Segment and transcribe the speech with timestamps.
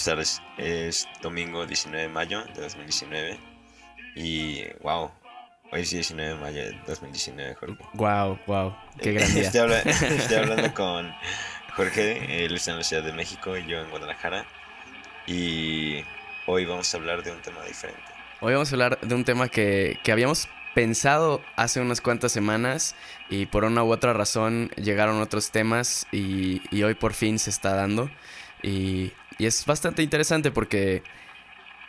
[0.00, 0.42] buenas tardes.
[0.56, 3.38] Es domingo 19 de mayo de 2019.
[4.16, 5.10] Y, wow,
[5.72, 7.76] hoy es 19 de mayo de 2019, Jorge.
[7.94, 9.42] Wow, wow, qué gran día.
[9.42, 11.12] Estoy, habla- estoy hablando con
[11.76, 14.46] Jorge, él está en la Ciudad de México y yo en Guadalajara.
[15.26, 16.02] Y
[16.46, 18.02] hoy vamos a hablar de un tema diferente.
[18.40, 22.94] Hoy vamos a hablar de un tema que, que habíamos pensado hace unas cuantas semanas
[23.28, 27.50] y por una u otra razón llegaron otros temas y, y hoy por fin se
[27.50, 28.10] está dando.
[28.62, 31.02] Y, y es bastante interesante porque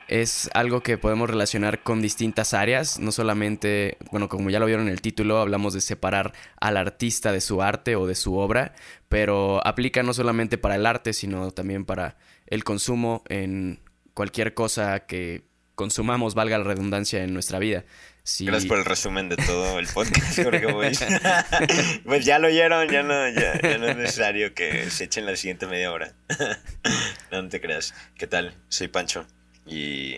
[0.08, 4.88] es algo que podemos relacionar con distintas áreas, no solamente, bueno, como ya lo vieron
[4.88, 8.74] en el título, hablamos de separar al artista de su arte o de su obra,
[9.10, 13.82] pero aplica no solamente para el arte, sino también para el consumo en
[14.14, 15.44] cualquier cosa que
[15.76, 17.84] consumamos, valga la redundancia, en nuestra vida.
[18.23, 21.00] Si- Gracias por el resumen de todo el podcast, Jorge Boys.
[22.05, 25.36] pues ya lo oyeron, ya no, ya, ya no es necesario que se echen la
[25.36, 26.14] siguiente media hora.
[27.31, 27.93] no, no te creas.
[28.17, 28.54] ¿Qué tal?
[28.70, 29.26] Soy Pancho.
[29.65, 30.17] Y.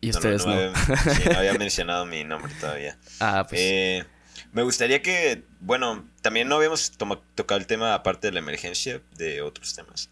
[0.00, 0.52] Y ustedes no.
[0.52, 2.96] había, sí, no había mencionado mi nombre todavía.
[3.18, 3.60] Ah, pues.
[3.60, 4.04] Eh,
[4.52, 6.92] me gustaría que, bueno, también no habíamos
[7.34, 10.08] tocado el tema aparte de la emergencia de otros temas.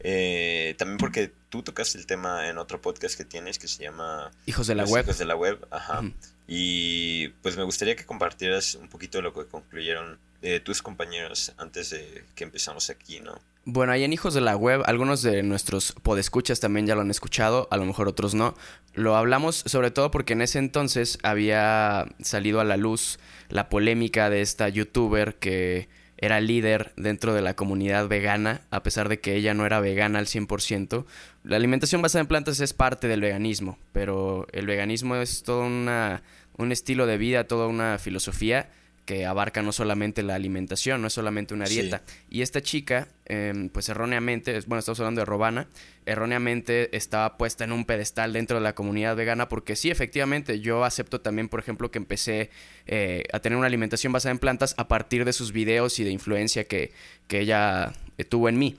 [0.00, 4.30] Eh, también porque tú tocaste el tema en otro podcast que tienes que se llama
[4.46, 5.04] Hijos de la web.
[5.04, 5.66] Hijos de la web.
[5.70, 6.02] Ajá.
[6.46, 11.90] Y pues me gustaría que compartieras un poquito lo que concluyeron eh, tus compañeros antes
[11.90, 13.40] de que empezamos aquí, ¿no?
[13.64, 17.10] Bueno, ahí en Hijos de la Web, algunos de nuestros podescuchas también ya lo han
[17.10, 18.54] escuchado, a lo mejor otros no.
[18.94, 23.18] Lo hablamos sobre todo porque en ese entonces había salido a la luz
[23.48, 29.08] la polémica de esta youtuber que era líder dentro de la comunidad vegana, a pesar
[29.08, 31.04] de que ella no era vegana al 100%.
[31.44, 36.22] La alimentación basada en plantas es parte del veganismo, pero el veganismo es todo una,
[36.56, 38.70] un estilo de vida, toda una filosofía
[39.06, 41.80] que abarca no solamente la alimentación, no es solamente una Sí.
[41.80, 42.02] dieta.
[42.28, 45.68] Y esta chica, em, pues erróneamente, bueno, estamos hablando de Robana,
[46.04, 50.84] erróneamente estaba puesta en un pedestal dentro de la comunidad vegana porque sí, efectivamente, yo
[50.84, 52.50] acepto también, por ejemplo, que empecé
[52.86, 56.10] eh, a tener una alimentación basada en plantas a partir de sus videos y de
[56.10, 56.92] influencia que,
[57.28, 58.76] que ella eh, tuvo en mí.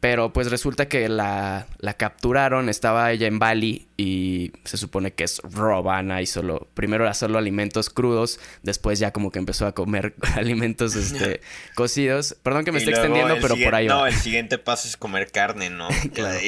[0.00, 5.24] Pero pues resulta que la, la capturaron, estaba ella en Bali y se supone que
[5.24, 9.72] es robana y solo, primero era solo alimentos crudos, después ya como que empezó a
[9.72, 11.42] comer alimentos este,
[11.74, 12.34] cocidos.
[12.42, 14.08] Perdón que me esté extendiendo, pero por ahí No, va.
[14.08, 15.88] el siguiente paso es comer carne, ¿no?
[16.14, 16.38] Claro.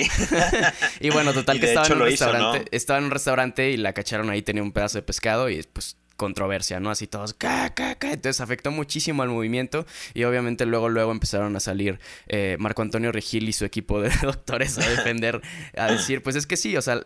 [1.01, 2.65] Y bueno, total Y que estaba en un hizo, restaurante, ¿no?
[2.71, 5.97] estaba en un restaurante y la cacharon ahí, tenía un pedazo de pescado y pues
[6.17, 6.91] controversia, ¿no?
[6.91, 8.12] Así todos, ca, ca, ca.
[8.12, 13.12] Entonces afectó muchísimo al movimiento y obviamente luego, luego empezaron a salir eh, Marco Antonio
[13.12, 15.41] Regil y su equipo de doctores a defender,
[15.77, 17.01] a decir, pues es que sí, o sea,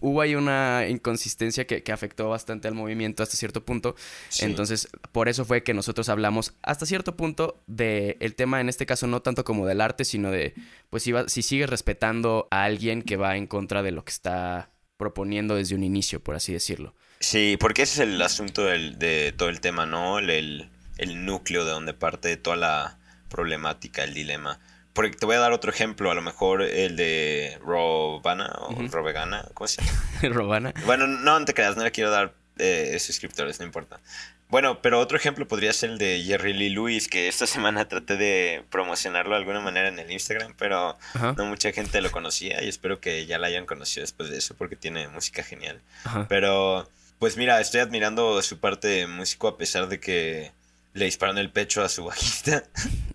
[0.00, 3.94] hubo ahí una inconsistencia que, que afectó bastante al movimiento hasta cierto punto.
[4.28, 4.44] Sí.
[4.44, 8.86] Entonces, por eso fue que nosotros hablamos hasta cierto punto de el tema, en este
[8.86, 10.54] caso, no tanto como del arte, sino de,
[10.90, 14.12] pues, si, va- si sigues respetando a alguien que va en contra de lo que
[14.12, 16.94] está proponiendo desde un inicio, por así decirlo.
[17.22, 20.18] Sí, porque ese es el asunto del- de todo el tema, ¿no?
[20.18, 20.68] El, el,
[20.98, 22.96] el núcleo de donde parte toda la
[23.28, 24.58] problemática, el dilema.
[24.92, 28.88] Porque te voy a dar otro ejemplo, a lo mejor el de Robana o Ujú.
[28.88, 29.80] Robegana, ¿cómo se
[30.22, 30.34] llama?
[30.34, 30.74] Robana.
[30.84, 34.00] Bueno, no, no te creas, no le quiero dar eh, suscriptores, no importa.
[34.48, 38.18] Bueno, pero otro ejemplo podría ser el de Jerry Lee Lewis, que esta semana traté
[38.18, 42.62] de promocionarlo de alguna manera en el Instagram, pero Ajá, no mucha gente lo conocía
[42.62, 45.80] y espero que ya la hayan conocido después de eso porque tiene música genial.
[46.04, 46.26] ajá.
[46.28, 46.86] Pero,
[47.22, 50.50] pues mira, estoy admirando su parte de músico a pesar de que
[50.92, 52.64] le disparan el pecho a su bajista.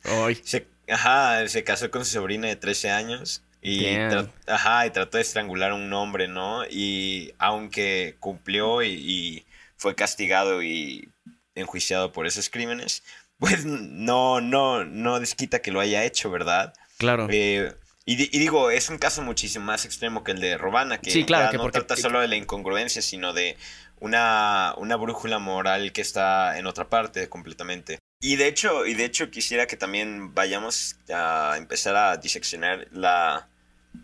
[0.06, 4.92] Ay, Se, ajá, se casó con su sobrina de 13 años y, tra- ajá, y
[4.92, 6.64] trató de estrangular a un hombre, ¿no?
[6.70, 9.46] Y aunque cumplió y, y
[9.76, 11.10] fue castigado y
[11.54, 13.04] enjuiciado por esos crímenes,
[13.40, 16.74] pues no, no, no desquita que lo haya hecho, ¿verdad?
[16.98, 17.28] claro.
[17.30, 17.76] Eh,
[18.06, 21.12] y, di- y digo, es un caso muchísimo más extremo que el de Robana, que
[21.12, 23.58] Sí, claro, ya que no porque- trata solo de la incongruencia, sino de
[24.00, 28.00] una, una brújula moral que está en otra parte completamente.
[28.20, 33.48] Y de hecho, y de hecho quisiera que también vayamos a empezar a diseccionar la,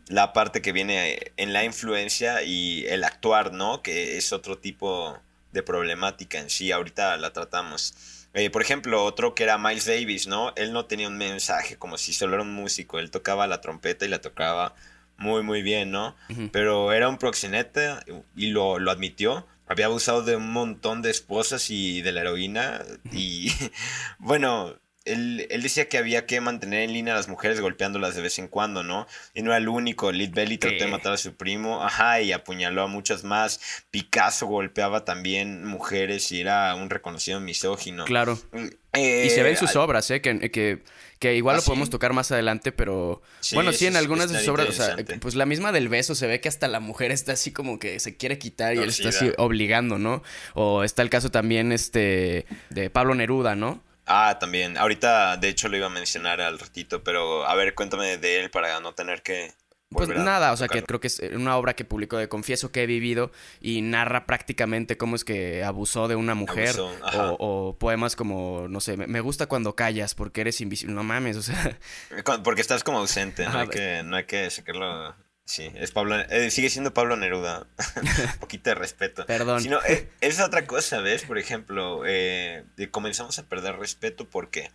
[0.07, 3.81] la parte que viene en la influencia y el actuar, ¿no?
[3.81, 5.18] Que es otro tipo
[5.51, 6.72] de problemática en sí.
[6.72, 7.95] Ahorita la tratamos.
[8.36, 10.54] Eh, por ejemplo, otro que era Miles Davis, ¿no?
[10.56, 13.00] Él no tenía un mensaje como si solo era un músico.
[13.00, 14.75] Él tocaba la trompeta y la tocaba
[15.18, 16.16] muy, muy bien, ¿no?
[16.51, 18.04] Pero era un proxeneta
[18.36, 19.48] y lo, lo admitió.
[19.74, 22.84] Había abusado de un montón de esposas y de la heroína.
[23.12, 23.52] Y
[24.20, 28.22] bueno, él, él decía que había que mantener en línea a las mujeres golpeándolas de
[28.22, 29.06] vez en cuando, ¿no?
[29.34, 30.12] Y no era el único.
[30.12, 31.84] Lead Belly trató de matar a su primo.
[31.84, 33.60] Ajá, y apuñaló a muchas más.
[33.92, 38.06] Picasso golpeaba también mujeres y era un reconocido misógino.
[38.06, 38.40] Claro.
[38.94, 40.22] Eh, Y se ve en sus obras, ¿eh?
[40.22, 40.84] Que, que,
[41.20, 41.92] que igual ¿Ah, lo podemos sí?
[41.92, 43.22] tocar más adelante, pero...
[43.40, 46.16] Sí, bueno, sí, en algunas de sus obras, o sea, pues la misma del beso,
[46.16, 48.90] se ve que hasta la mujer está así como que se quiere quitar y él
[48.90, 50.24] está así obligando, ¿no?
[50.54, 53.82] O está el caso también, este, de Pablo Neruda, ¿no?
[54.06, 54.78] Ah, también.
[54.78, 58.52] Ahorita, de hecho, lo iba a mencionar al ratito, pero a ver, cuéntame de él
[58.52, 59.54] para no tener que.
[59.90, 62.82] Pues nada, o sea, que creo que es una obra que publicó de Confieso que
[62.82, 66.76] he vivido y narra prácticamente cómo es que abusó de una mujer.
[66.80, 66.98] O,
[67.40, 70.96] o poemas como, no sé, me, gusta cuando callas porque eres invisible.
[70.96, 71.78] No mames, o sea,
[72.44, 75.16] Porque estás como ausente, no Ajá, hay que, no hay que sacarlo.
[75.45, 76.18] Sí, es Pablo.
[76.19, 77.68] eh, sigue siendo Pablo Neruda.
[77.95, 78.07] Un
[78.40, 79.25] poquito de respeto.
[79.25, 79.63] Perdón.
[79.88, 81.24] Eh, es otra cosa, ¿ves?
[81.24, 84.72] Por ejemplo, eh, comenzamos a perder respeto porque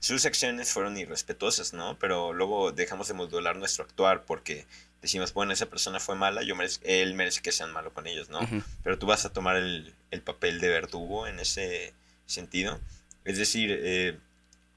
[0.00, 1.98] sus acciones fueron irrespetuosas, ¿no?
[1.98, 4.66] Pero luego dejamos de modular nuestro actuar porque
[5.02, 8.40] decimos, bueno, esa persona fue mala, yo él merece que sean malos con ellos, ¿no?
[8.40, 8.62] Ujú.
[8.82, 11.92] Pero tú vas a tomar el, el papel de verdugo en ese
[12.26, 12.80] sentido.
[13.24, 14.18] Es decir, eh,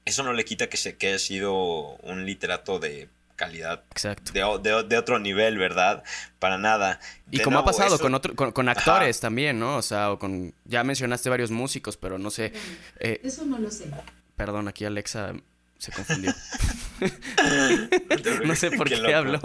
[0.04, 1.52] eso no le quita que, se, que haya sido
[2.02, 3.08] un literato de
[3.46, 4.32] calidad exacto.
[4.32, 4.40] de,
[4.70, 6.02] de de otro nivel, ¿verdad?
[6.38, 7.00] Para nada.
[7.30, 9.76] Y De como ha pasado eso- con, otro, con, con actores también, ¿no?
[9.76, 10.54] O sea, o con...
[10.64, 12.52] Ya mencionaste varios músicos, pero no sé...
[13.00, 13.86] eh, Eso no lo sé.
[14.36, 15.32] perdón, aquí Alexa
[15.78, 16.32] se confundió.
[18.44, 19.40] no sé por Qué qué, habló.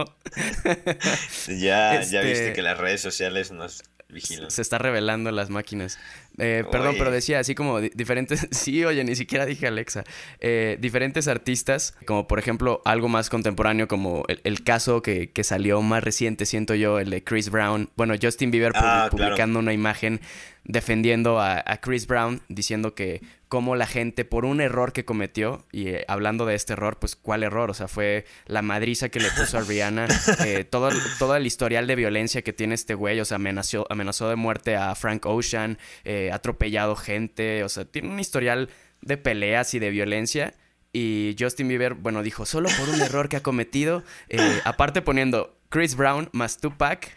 [1.48, 4.50] Ya, ya Este- viste que las redes sociales nos vigilan.
[4.52, 5.98] Se está revelando las máquinas.
[6.40, 8.48] Eh, perdón, pero decía así como di- diferentes.
[8.52, 10.04] Sí, oye, ni siquiera dije Alexa.
[10.40, 15.44] Eh, diferentes artistas, como por ejemplo algo más contemporáneo, como el, el caso que, que
[15.44, 17.90] salió más reciente, siento yo, el de Chris Brown.
[17.96, 19.12] Bueno, Justin Bieber Ah, claro.
[19.12, 20.22] publicando una imagen
[20.68, 25.66] defendiendo a, a Chris Brown, diciendo que como la gente por un error que cometió,
[25.72, 27.72] y eh, hablando de este error, pues ¿cuál error?
[27.72, 30.08] O sea, fue la madriza que le puso a Rihanna,
[30.46, 34.30] eh, todo, todo el historial de violencia que tiene este güey, o sea, amenazó, amenazó
[34.30, 38.70] de muerte a Frank Ocean, eh, atropellado gente, o sea, tiene un historial
[39.02, 40.54] de peleas y de violencia.
[41.00, 45.56] Y Justin Bieber, bueno, dijo, solo por un error que ha cometido, eh, aparte poniendo
[45.70, 47.12] Chris Brown más Tupac.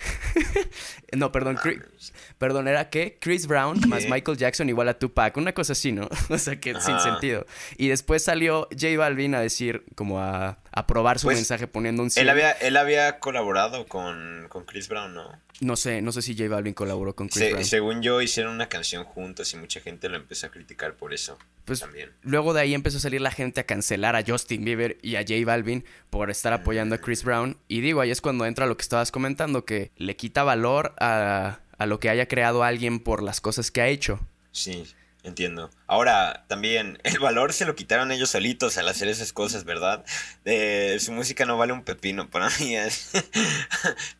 [1.17, 1.82] no, perdón, Chri-
[2.37, 4.05] perdón, era que Chris Brown más.
[4.06, 6.11] Michael Jackson igual a Tupac, una cosa así, ¿no?
[6.29, 7.47] o sea, que sin sentido.
[7.79, 12.02] Y después salió J Balvin a decir, como a, a probar su Pues, mensaje poniendo
[12.02, 12.28] un Él 100.
[12.28, 15.38] había, él había colaborado con, con Chris Brown, ¿no?
[15.61, 17.64] No sé, no sé si J Balvin colaboró con Chris Se- Brown.
[17.64, 21.38] según yo, hicieron una canción juntos y mucha gente lo empezó a criticar por eso.
[21.64, 22.11] Pues también.
[22.22, 25.20] luego de ahí empezó a salir la gente a cancelar a Justin Bieber y a
[25.20, 27.58] J Balvin por estar apoyando a Chris Brown.
[27.69, 31.60] Y digo, ahí es cuando entra lo que estabas comentando, que le quita valor a,
[31.79, 34.19] a lo que haya creado alguien por las cosas que ha hecho.
[34.53, 34.84] Sí,
[35.22, 35.70] entiendo.
[35.86, 40.05] Ahora, también, el valor se lo quitaron ellos solitos al hacer esas cosas, ¿verdad?
[40.44, 42.77] Eh, su música no vale un pepino para mí.
[42.77, 43.10] es-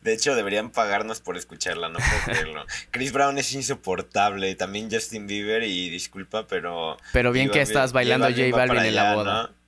[0.01, 2.65] De hecho, deberían pagarnos por escucharla, no puedo creerlo.
[2.91, 6.97] Chris Brown es insoportable, también Justin Bieber, y disculpa, pero...
[7.13, 9.43] Pero bien que estás bailando J Balvin en la boda.
[9.43, 9.60] ¿no?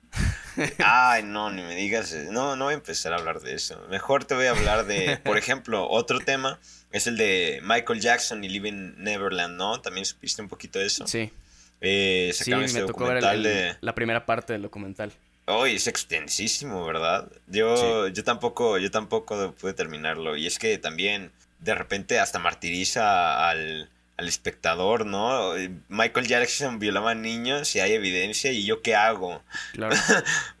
[0.78, 2.12] Ay, no, ni me digas.
[2.12, 3.80] eh, No, no voy a empezar a hablar de eso.
[3.90, 6.58] Mejor te voy a hablar de, por ejemplo, otro tema
[6.92, 9.80] es el de Michael Jackson y Living Neverland, ¿no?
[9.80, 11.06] También supiste un poquito de eso.
[11.06, 11.32] Sí,
[11.80, 13.76] Eh, sí, sacaron me este tocó ver el- de.
[13.80, 15.12] la primera parte del documental.
[15.46, 17.28] Oh, es extensísimo, ¿verdad?
[17.48, 20.36] Yo, yo tampoco, yo tampoco pude terminarlo.
[20.36, 25.52] Y es que también de repente hasta martiriza al, al espectador, ¿no?
[25.88, 29.42] Michael Jackson violaba niños y hay evidencia, ¿y yo qué hago?
[29.72, 29.96] Claro.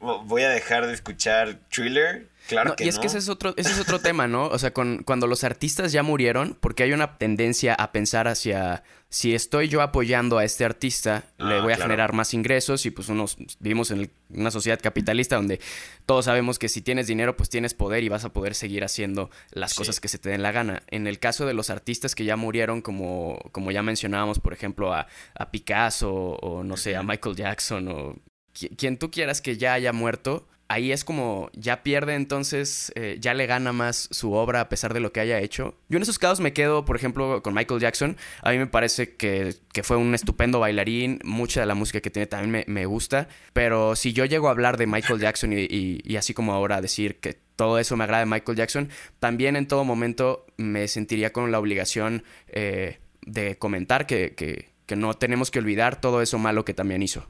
[0.00, 2.28] ¿Voy a dejar de escuchar Thriller?
[2.48, 3.00] Claro No, que y es no.
[3.00, 4.46] que ese es otro, ese es otro tema, ¿no?
[4.48, 8.82] O sea, con, cuando los artistas ya murieron, porque hay una tendencia a pensar hacia
[9.14, 11.82] si estoy yo apoyando a este artista, le Ah, voy a claro.
[11.82, 15.60] generar más ingresos y pues unos vivimos en el- una sociedad capitalista donde
[16.04, 19.30] todos sabemos que si tienes dinero, pues tienes poder y vas a poder seguir haciendo
[19.52, 19.76] las Sí.
[19.78, 20.82] cosas que se te den la gana.
[20.88, 24.92] En el caso de los artistas que ya murieron, como, como ya mencionábamos, por ejemplo,
[24.92, 25.06] a,
[25.38, 27.04] a Picasso o no sé, a.
[27.04, 28.16] Michael Jackson o
[28.52, 33.18] qui- quien tú quieras que ya haya muerto, ahí es como ya pierde entonces, eh,
[33.20, 35.76] ya le gana más su obra a pesar de lo que haya hecho.
[35.88, 38.16] Yo en esos casos me quedo, por ejemplo, con Michael Jackson.
[38.42, 42.10] A mí me parece que, que fue un estupendo bailarín, mucha de la música que
[42.10, 46.16] tiene también me, me gusta, pero si yo llego a hablar de Michael Jackson y,
[46.16, 48.88] así como ahora decir que todo eso me agrada de Michael Jackson,
[49.20, 54.96] también en todo momento me sentiría con la obligación eh, de comentar que, que, que
[54.96, 57.26] no tenemos que olvidar todo eso malo que también hizo.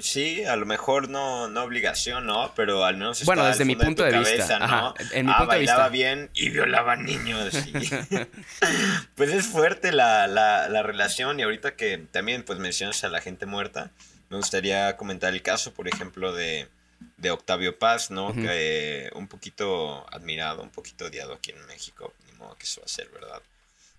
[0.00, 2.52] Sí, a lo mejor no, no obligación, ¿no?
[2.54, 4.64] Pero al menos Bueno, desde mi punto de vista, cabeza, ¿no?
[4.64, 5.88] ajá, en mi ah, punto de bailaba vista.
[5.88, 7.54] bien y violaba niños.
[7.66, 7.72] y-
[9.14, 13.20] pues es fuerte la, la, la relación y ahorita que también pues mencionas a la
[13.20, 13.90] gente muerta,
[14.28, 16.68] me gustaría comentar el caso, por ejemplo, de,
[17.16, 18.32] de Octavio Paz, ¿no?
[18.34, 22.86] Que, un poquito admirado, un poquito odiado aquí en México, ni modo que eso va
[22.86, 23.42] a ser, ¿verdad?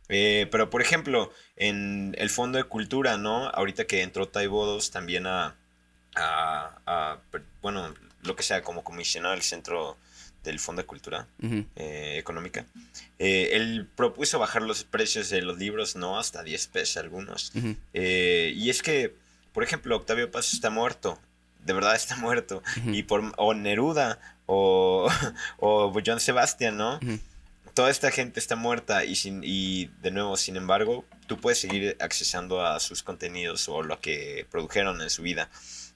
[0.09, 3.47] Eh, pero por ejemplo, en el Fondo de Cultura, ¿no?
[3.49, 5.55] Ahorita que entró Taibodos también a,
[6.15, 7.17] a, a,
[7.61, 7.93] bueno,
[8.23, 9.97] lo que sea, como comisionado del Centro
[10.43, 11.65] del Fondo de Cultura Ujú.
[11.77, 12.65] eh, Económica,
[13.17, 16.19] eh, él propuso bajar los precios de los libros, ¿no?
[16.19, 17.51] Hasta 10 pesos algunos.
[17.55, 17.75] Ujú.
[17.93, 19.15] Eh, y es que,
[19.53, 21.17] por ejemplo, Octavio Paz está muerto.
[21.65, 22.61] De verdad está muerto.
[22.77, 22.89] Ujú.
[22.93, 25.09] Y por, o Neruda o,
[25.59, 26.99] o John Sebastian, ¿no?
[27.73, 31.95] Toda esta gente está muerta y, sin, y de nuevo, sin embargo, tú puedes seguir
[32.01, 35.49] accesando a sus contenidos o lo que produjeron en su vida.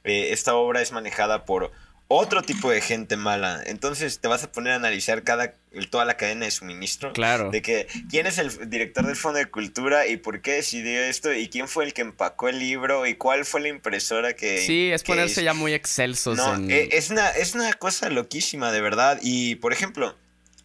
[0.08, 1.72] Eh, esta obra es manejada por
[2.10, 3.62] otro tipo de gente mala.
[3.66, 5.56] Entonces te vas a poner a analizar cada,
[5.90, 7.12] toda la cadena de suministro.
[7.12, 7.52] Claro.
[7.52, 11.34] De que quién es el director del Fondo de Cultura y por qué decidió esto
[11.34, 14.60] y quién fue el que empacó el libro y cuál fue la impresora que...
[14.62, 16.72] Sí, es que ponerse ya muy excelsos No, en...
[16.72, 19.20] eh, es, una, es una cosa loquísima, de verdad.
[19.22, 20.16] Y, por ejemplo,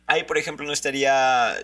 [0.06, 1.56] ahí, por ejemplo, no estaría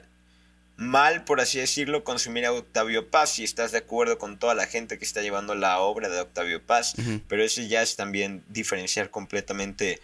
[0.78, 4.66] mal, por así decirlo, consumir a Octavio Paz si estás de acuerdo con toda la
[4.66, 6.94] gente que está llevando la obra de Octavio Paz.
[7.28, 10.00] Pero eso ya es también diferenciar completamente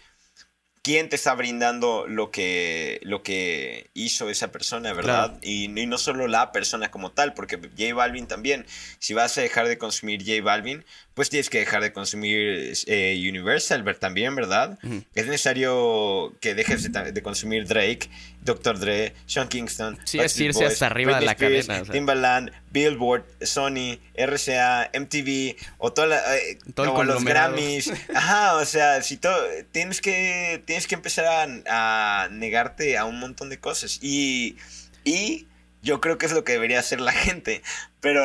[0.83, 5.29] quién te está brindando lo que, lo que hizo esa persona, ¿verdad?
[5.29, 5.39] Claro.
[5.41, 8.67] Y, y no solo la persona como tal, porque J Balvin también,
[8.99, 13.25] si vas a dejar de consumir J Balvin, pues tienes que dejar de consumir eh,
[13.27, 14.77] Universal ver- también, ¿verdad?
[15.15, 18.07] Es necesario que dejes de consumir Drake,
[18.45, 18.79] Dr.
[18.79, 21.93] Dre, Sean Kingston, Sí, es irse hasta arriba de la Spears, cadena, o sea.
[21.93, 27.23] Timbaland, Billboard, Sony, RCA, MTV, o toda la, eh, Todo los.
[27.25, 27.91] Grammys.
[28.15, 29.29] Ajá, o sea, si to-
[29.71, 34.55] tienes que tienes que empezar a, a negarte a un montón de cosas y
[35.03, 35.47] y
[35.81, 37.61] yo creo que es lo que debería hacer la gente,
[38.01, 38.23] pero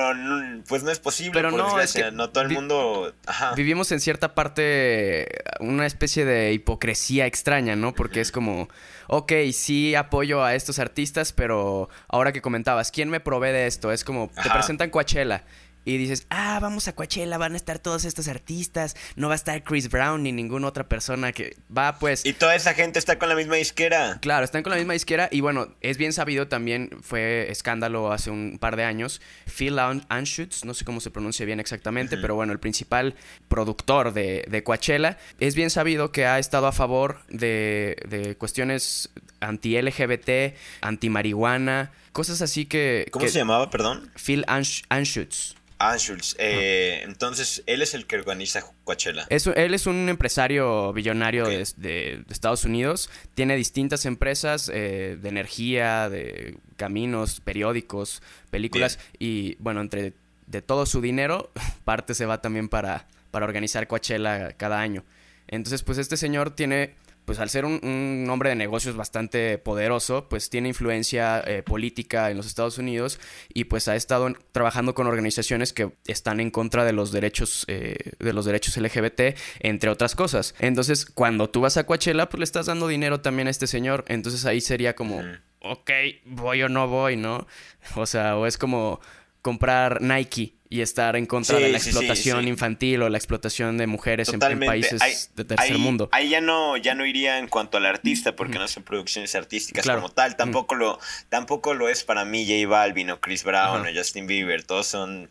[0.67, 3.55] pues no es posible Pero por no, es desgracia, que no todo el mundo, ajá.
[3.55, 5.27] Vivimos en cierta parte
[5.61, 7.95] una especie de hipocresía extraña, ¿no?
[7.95, 8.71] Porque es como,
[9.13, 13.91] ok, sí apoyo a estos artistas, pero ahora que comentabas, ¿quién me provee de esto?
[13.91, 15.43] Es como, te presentan Coachella
[15.85, 19.37] y dices, ah, vamos a Coachella, van a estar todos estos artistas, no va a
[19.37, 22.25] estar Chris Brown ni ninguna otra persona que va, pues...
[22.27, 24.19] Y toda esa gente está con la misma disquera.
[24.21, 28.31] Claro, están con la misma disquera y bueno, es bien sabido también, fue escándalo hace
[28.31, 32.35] un par de años, Phil An- Anschutz, no sé cómo se pronuncia bien exactamente, pero
[32.35, 33.15] bueno, el principal
[33.49, 39.11] productor de, de Coachella, es bien sabido que ha estado a favor de, de cuestiones
[39.41, 43.07] anti-LGBT, anti-marihuana, cosas así que...
[43.11, 44.11] ¿Cómo que- se llamaba, perdón?
[44.17, 45.55] Phil Ansch- Anschutz.
[45.79, 46.37] Anschutz.
[46.39, 49.27] Eh, entonces, él es el que organiza Coachella.
[49.31, 51.49] Es él es un empresario billonario Ok.
[51.51, 53.09] de, de- de Estados Unidos.
[53.35, 58.99] Tiene distintas empresas eh, de energía, de caminos, periódicos, películas.
[59.19, 60.13] Y bueno, entre
[60.47, 61.51] de todo su dinero,
[61.85, 65.03] parte se va también para, para organizar Coachella cada año.
[65.49, 66.95] Entonces, pues este señor tiene,
[67.31, 72.29] pues al ser un, un hombre de negocios bastante poderoso, pues tiene influencia eh, política
[72.29, 73.21] en los Estados Unidos
[73.55, 78.15] y pues ha estado trabajando con organizaciones que están en contra de los derechos eh,
[78.19, 80.57] de los derechos LGBT, entre otras cosas.
[80.59, 84.05] Entonces, cuando tú vas a Coachella, pues le estás dando dinero también a este señor.
[84.09, 85.23] Entonces ahí sería como,
[85.61, 85.91] ok,
[86.25, 87.47] voy o no voy, ¿no?
[87.95, 88.99] O sea, o es como
[89.41, 92.49] comprar Nike y estar en contra Sí, de la sí, explotación sí.
[92.49, 96.09] infantil o la explotación de mujeres en- países Ahí- de tercer ahí- mundo.
[96.13, 99.83] Ahí ya no, ya no iría en cuanto al artista, porque no son producciones artísticas
[99.83, 100.01] Claro.
[100.01, 100.37] como tal.
[100.37, 103.91] Tampoco lo, tampoco lo es para mí J Balvin o Chris Brown Ajá.
[103.91, 104.63] o Justin Bieber.
[104.63, 105.29] Todos son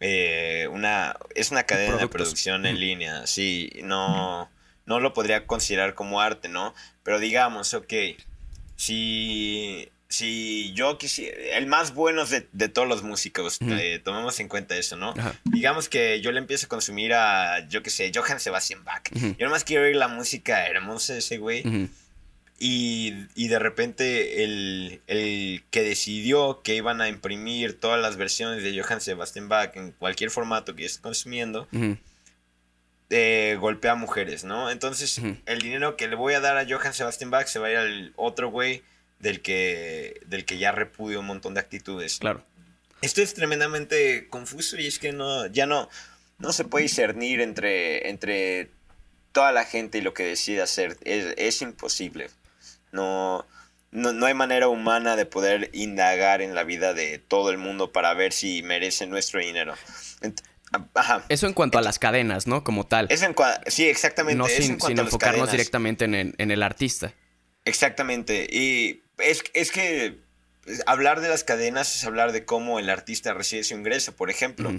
[0.00, 3.26] eh, una, es una cadena de producción en línea.
[3.26, 4.48] Sí, no,
[4.86, 6.72] no lo podría considerar como arte, ¿no?
[7.02, 7.92] Pero digamos, ok,
[8.76, 14.48] si, si yo quisiera, el más bueno de, de todos los músicos, eh, tomemos en
[14.48, 15.10] cuenta eso, ¿no?
[15.10, 15.34] Ajá.
[15.44, 19.02] Digamos que yo le empiezo a consumir a, yo qué sé, Johann Sebastian Bach.
[19.12, 21.90] Yo nomás quiero oír la música hermosa de ese güey.
[22.60, 28.64] Y, y de repente el, el que decidió que iban a imprimir todas las versiones
[28.64, 31.68] de Johann Sebastian Bach en cualquier formato que esté consumiendo,
[33.10, 34.70] eh, golpea a mujeres, ¿no?
[34.70, 37.70] Entonces, el dinero que le voy a dar a Johann Sebastian Bach se va a
[37.70, 38.82] ir al otro güey
[39.18, 42.18] del que, del que ya repudio un montón de actitudes.
[42.18, 42.44] Claro.
[43.02, 45.88] Esto es tremendamente confuso y es que no, ya no,
[46.38, 48.70] no se puede discernir entre, entre
[49.32, 50.96] toda la gente y lo que decide hacer.
[51.04, 52.30] Es, es imposible.
[52.90, 53.46] No,
[53.90, 57.92] no, no hay manera humana de poder indagar en la vida de todo el mundo
[57.92, 59.74] para ver si merece nuestro dinero.
[60.94, 61.24] Ajá.
[61.28, 62.64] Eso en cuanto a las cadenas, ¿no?
[62.64, 63.06] Como tal.
[63.10, 63.34] Eso en
[63.66, 64.36] sí, exactamente.
[64.36, 67.12] no eso sin, sin enfocarnos directamente en el, en el artista.
[67.64, 68.46] Exactamente.
[68.50, 70.18] Y es, es que
[70.86, 74.14] hablar de las cadenas es hablar de cómo el artista recibe su ingreso.
[74.14, 74.72] Por ejemplo,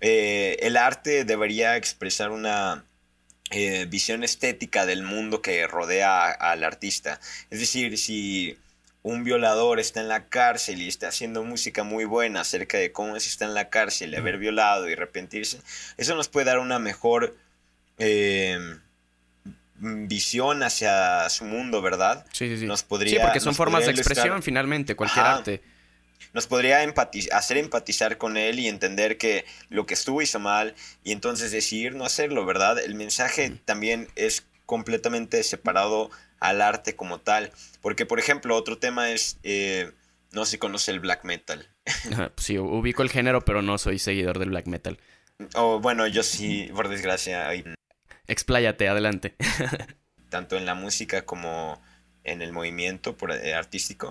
[0.00, 2.84] eh, el arte debería expresar una
[3.50, 7.20] eh, visión estética del mundo que rodea al artista.
[7.50, 8.58] Es decir, si
[9.02, 13.16] un violador está en la cárcel y está haciendo música muy buena acerca de cómo
[13.16, 15.60] es estar en la cárcel, haber violado y arrepentirse,
[15.96, 17.36] eso nos puede dar una mejor
[17.98, 18.58] eh,
[19.78, 22.24] visión hacia su mundo, ¿verdad?
[22.32, 22.66] Sí, sí, sí.
[22.66, 25.36] Nos podría- sí, porque son formas de ilustrar- expresión finalmente, cualquier Ajá.
[25.36, 25.62] arte.
[26.32, 30.74] nos podría empatiz- hacer empatizar con él y entender que lo que estuvo hizo mal
[31.02, 32.78] y entonces decidir no hacerlo, ¿verdad?
[32.78, 37.52] El mensaje también es completamente separado al arte como tal.
[37.80, 39.92] Porque, por ejemplo, otro tema es, eh,
[40.32, 41.68] no si conoce el black metal.
[42.34, 44.98] Pues sí, ubico el género, pero no soy seguidor del black metal.
[45.54, 47.48] O bueno, yo sí, por desgracia,
[48.26, 49.36] Expláyate, adelante.
[50.28, 51.80] tanto en la música como
[52.24, 54.10] en el movimiento por, eh, artístico.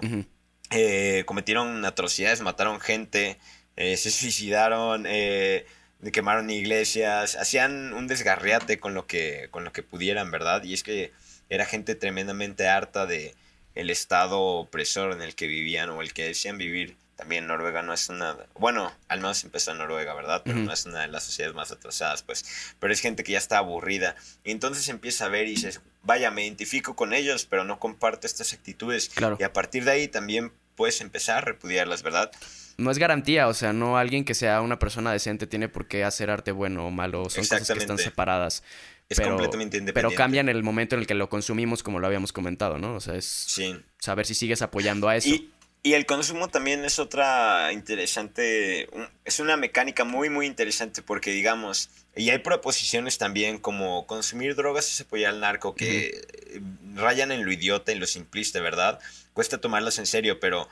[0.71, 3.37] Eh, cometieron atrocidades, mataron gente,
[3.75, 5.65] eh, se suicidaron, eh,
[6.11, 10.63] quemaron iglesias, hacían un desgarriate con lo que con lo que pudieran, ¿verdad?
[10.63, 11.11] Y es que
[11.49, 13.35] era gente tremendamente harta de
[13.75, 16.97] el estado opresor en el que vivían o el que decían vivir.
[17.15, 20.41] También Noruega no es una, bueno, al menos empezó en Noruega, ¿verdad?
[20.43, 20.65] Pero Ujú.
[20.67, 22.45] no es una de las sociedades más atrasadas, pues.
[22.79, 24.15] Pero es gente que ya está aburrida.
[24.43, 28.27] Y entonces empieza a ver y dices, vaya, me identifico con ellos, pero no comparto
[28.27, 29.09] estas actitudes.
[29.15, 29.37] Claro.
[29.39, 32.31] Y a partir de ahí también puedes empezar a repudiarlas, ¿verdad?
[32.77, 36.03] No es garantía, o sea, no alguien que sea una persona decente tiene por qué
[36.03, 38.61] hacer arte bueno o malo, son cosas que están separadas.
[39.07, 39.93] Es pero, completamente independiente.
[39.93, 42.95] Pero cambia en el momento en el que lo consumimos, como lo habíamos comentado, ¿no?
[42.95, 43.79] O sea, es Sí.
[43.99, 45.29] saber si sigues apoyando a eso.
[45.29, 45.51] Y,
[45.85, 48.89] y el consumo también es otra interesante,
[49.23, 54.91] es una mecánica muy, muy interesante porque digamos, y hay proposiciones también como consumir drogas
[54.91, 56.61] es apoyar al narco, que eh,
[56.95, 58.99] rayan en lo idiota, en lo simplista, ¿verdad?
[59.33, 60.67] Cuesta tomarlas en serio, pero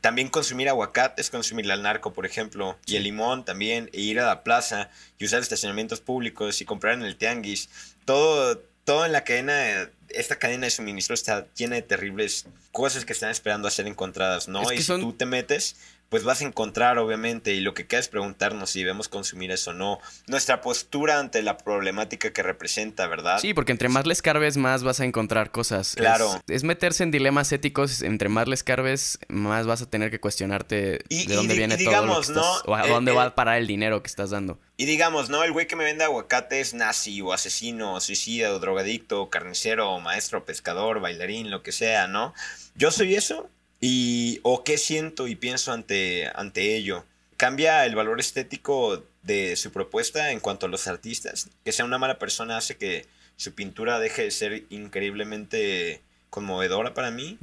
[0.00, 4.18] también consumir aguacate es consumirle al narco, por ejemplo, y el limón también, e ir
[4.18, 7.68] a la plaza y usar estacionamientos públicos y comprar en el tianguis.
[8.06, 13.12] Todo, todo en la cadena, esta cadena de suministro está llena de terribles cosas que
[13.12, 14.62] están esperando a ser encontradas, ¿no?
[14.62, 15.76] Es que y si son- tú te metes,
[16.08, 19.70] pues vas a encontrar, obviamente, y lo que queda es preguntarnos si debemos consumir eso
[19.72, 19.98] o no.
[20.28, 23.38] Nuestra postura ante la problemática que representa, ¿verdad?
[23.40, 25.94] Sí, porque entre más le escarbes, más vas a encontrar cosas.
[25.96, 26.34] Claro.
[26.46, 28.02] Es, es meterse en dilemas éticos.
[28.02, 31.84] Entre más le escarbes, más vas a tener que cuestionarte Y- de dónde viene y
[31.84, 32.36] todo lo que digamos, estás-
[32.66, 32.72] ¿no?
[32.72, 34.60] o a Eh, dónde eh, va a parar el dinero que estás dando.
[34.76, 35.42] Y digamos, ¿no?
[35.42, 39.30] El güey que me vende aguacate es nazi o asesino o suicida o drogadicto o
[39.30, 42.34] carnicero o maestro, pescador, bailarín, lo que sea, ¿no?
[42.76, 43.48] Yo soy eso
[43.80, 47.04] y o qué siento y pienso ante, ante ello.
[47.36, 51.48] Cambia el valor estético de su propuesta en cuanto a los artistas.
[51.64, 53.06] Que sea una mala persona hace que
[53.36, 57.38] su pintura deje de ser increíblemente conmovedora para mí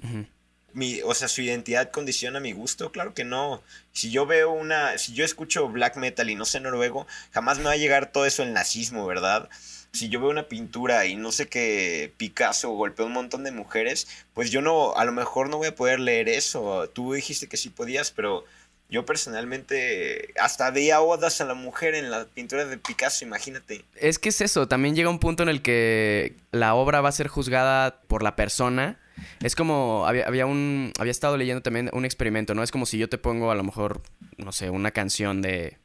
[0.74, 3.62] mi, o sea, su identidad condiciona mi gusto, claro que no.
[3.91, 7.65] Si yo veo una, si yo escucho black metal y no sé noruego, jamás me
[7.65, 9.50] va a llegar todo eso el nazismo, ¿verdad?
[9.94, 14.08] Si yo veo una pintura y no sé que Picasso golpeó un montón de mujeres,
[14.34, 16.90] pues yo no, a lo mejor no voy a poder leer eso.
[16.94, 18.46] Tú dijiste que sí podías, pero
[18.92, 23.86] yo personalmente hasta veía odas a la mujer en las pinturas de Picasso, imagínate.
[23.96, 27.14] Es que es eso, también llega un punto en el que la obra va a
[27.14, 29.00] ser juzgada por la persona.
[29.42, 32.64] Es como, había, había un, había estado leyendo también un experimento, ¿no?
[32.64, 34.02] Es como si yo te pongo a lo mejor,
[34.38, 35.78] no sé, una canción de...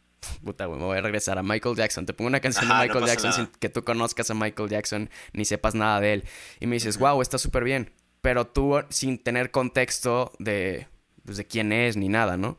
[0.44, 2.07] Puta, güey, me voy a regresar a Michael Jackson.
[2.07, 3.42] Te pongo una canción Ajá, de no Michael Jackson nada.
[3.44, 6.24] sin que tú conozcas a Michael Jackson ni sepas nada de él.
[6.61, 7.92] Y me dices, wow, está súper bien.
[8.22, 10.88] Pero tú sin tener contexto de,
[11.24, 12.59] pues, de quién es ni nada, ¿no?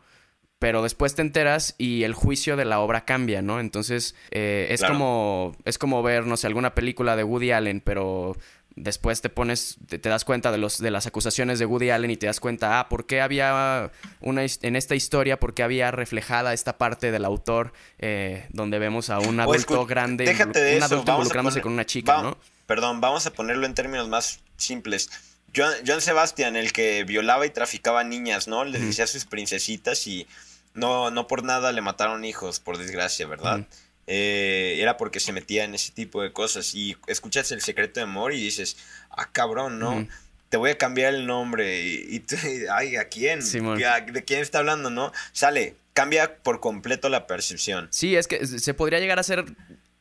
[0.59, 3.59] pero después te enteras y el juicio de la obra cambia, ¿no?
[3.59, 4.95] Entonces, eh, es Claro.
[4.95, 8.35] como es como ver, no sé, alguna película de Woody Allen, pero
[8.77, 12.11] después te pones, te, te das cuenta de los de las acusaciones de Woody Allen
[12.11, 15.91] y te das cuenta, ah, ¿por qué había una en esta historia, por qué había
[15.91, 20.77] reflejada esta parte del autor eh, donde vemos a un adulto grande, déjate de un
[20.77, 22.37] eso, adulto vamos involucrándose poner- con una chica, va- ¿no?
[22.67, 25.09] Perdón, vamos a ponerlo en términos más simples.
[25.55, 28.63] John, John Sebastian, el que violaba y traficaba niñas, ¿no?
[28.65, 28.89] Les Ujú.
[28.89, 30.27] decía a sus princesitas y
[30.73, 33.59] no, no por nada le mataron hijos, por desgracia, ¿verdad?
[33.59, 33.67] Ujú.
[34.07, 36.73] Eh, era porque se metía en ese tipo de cosas.
[36.73, 38.77] Y escuchas El Secreto de Amor y dices,
[39.11, 40.07] ah, cabrón, ¿no?
[40.49, 41.81] Te voy a cambiar el nombre.
[41.85, 42.35] Y, y tú,
[42.71, 43.41] ay, ¿a quién?
[43.41, 43.83] Simón.
[43.83, 45.11] ¿A- ¿De quién está hablando, no?
[45.33, 47.87] Sale, cambia por completo la percepción.
[47.91, 49.45] Sí, es que se podría llegar a ser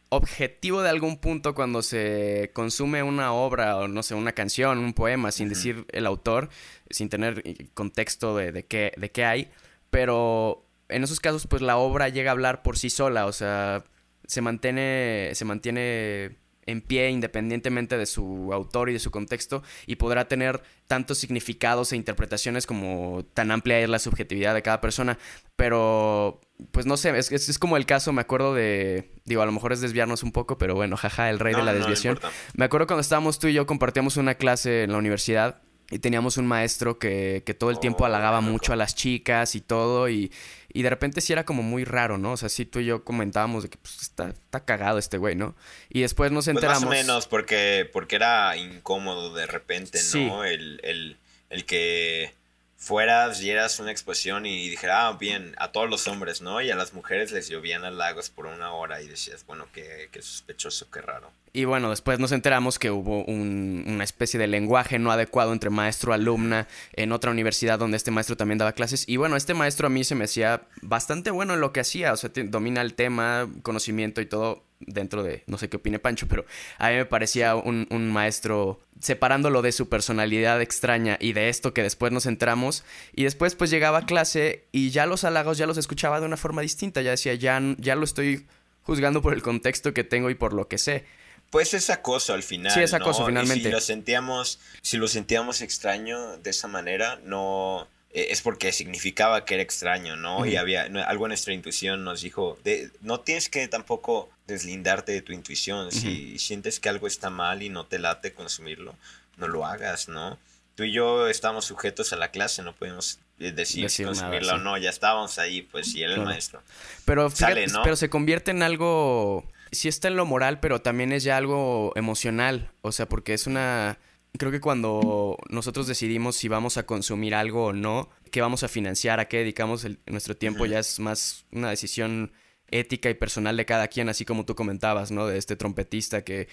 [0.09, 4.95] objetivo de algún punto cuando se consume una obra o no sé, una canción, un
[4.95, 6.49] poema, sin decir el autor,
[6.91, 9.51] sin tener eh, contexto de, de qué, de qué hay,
[9.91, 13.83] pero en esos casos pues la obra llega a hablar por sí sola, o sea,
[14.27, 16.37] se mantiene, se mantiene
[16.67, 21.93] en pie independientemente de su autor y de su contexto y podrá tener tantos significados
[21.93, 25.19] e interpretaciones como tan amplia es la subjetividad de cada persona,
[25.55, 26.41] pero
[26.73, 29.73] pues no sé, es, es, como el caso, me acuerdo de, digo, a lo mejor
[29.73, 32.19] es desviarnos un poco, pero bueno, jaja, el rey No, de la no, desviación.
[32.55, 36.37] Me acuerdo cuando estábamos tú y yo, compartíamos una clase en la universidad y teníamos
[36.37, 40.09] un maestro que, que todo el tiempo Oh, halagaba mucho a las chicas y todo
[40.09, 40.33] y,
[40.73, 42.33] y de repente sí era como muy raro, ¿no?
[42.33, 45.37] O sea, sí tú y yo comentábamos de que pues, está, está cagado este güey,
[45.37, 45.55] ¿no?
[45.89, 46.83] Y después nos Pues enteramos...
[46.85, 50.27] más o menos, porque, porque era incómodo de repente, Sí.
[50.27, 50.45] ¿no?
[50.45, 51.17] El, el,
[51.51, 52.35] el que
[52.79, 56.61] fueras, dieras una exposición y dijera, ah, bien, a todos los hombres, ¿no?
[56.61, 60.21] Y a las mujeres les llovían halagos por una hora y decías, bueno, qué, qué
[60.23, 61.31] sospechoso, qué raro.
[61.53, 65.71] Y bueno, después nos enteramos que hubo un- una especie de lenguaje no adecuado entre
[65.71, 69.05] maestro-alumna en otra universidad donde este maestro también daba clases.
[69.09, 72.13] Y bueno, este maestro a mí se me hacía bastante bueno en lo que hacía.
[72.13, 76.27] O sea, domina el tema, conocimiento y todo dentro de, no sé qué opine Pancho,
[76.29, 76.45] pero
[76.79, 81.75] a mí me parecía un, un maestro separándolo de su personalidad extraña y de esto
[81.75, 82.85] que después nos enteramos.
[83.15, 86.37] Y después pues llegaba a clase y ya los halagos ya los escuchaba de una
[86.37, 87.03] forma distinta.
[87.03, 88.47] Ya decía, ya, ya lo estoy
[88.83, 91.05] juzgando por el contexto que tengo y por lo que sé.
[91.51, 92.73] Pues es acoso al final.
[92.73, 93.27] Sí, es acoso, ¿no?
[93.27, 93.65] Y finalmente.
[93.65, 99.55] si lo sentíamos, si lo sentíamos extraño de esa manera, no es porque significaba que
[99.55, 100.47] era extraño, ¿no?
[100.47, 105.13] Y había no, algo en nuestra intuición nos dijo, de, no tienes que tampoco deslindarte
[105.13, 105.93] de tu intuición.
[105.93, 108.95] Si sientes que algo está mal y no te late consumirlo,
[109.37, 110.39] no lo hagas, ¿no?
[110.77, 114.19] Tú y yo estamos sujetos a la clase, no podemos eh, decir, si Decir nada,
[114.19, 116.31] consumirla o no, ya estábamos ahí, pues sí, él el Claro.
[116.31, 116.63] maestro.
[117.05, 117.83] Pero, Sale, ¿no?
[117.83, 119.45] pero se convierte en algo.
[119.73, 122.71] Sí está en lo moral, pero también es ya algo emocional.
[122.83, 123.99] O sea, porque es una.
[124.39, 128.69] Creo que cuando nosotros decidimos si vamos a consumir algo o no, qué vamos a
[128.69, 132.33] financiar, a qué dedicamos el- nuestro tiempo, ya es más una decisión
[132.71, 135.27] ética y personal de cada quien, así como tú comentabas, ¿no?
[135.27, 136.49] De este trompetista que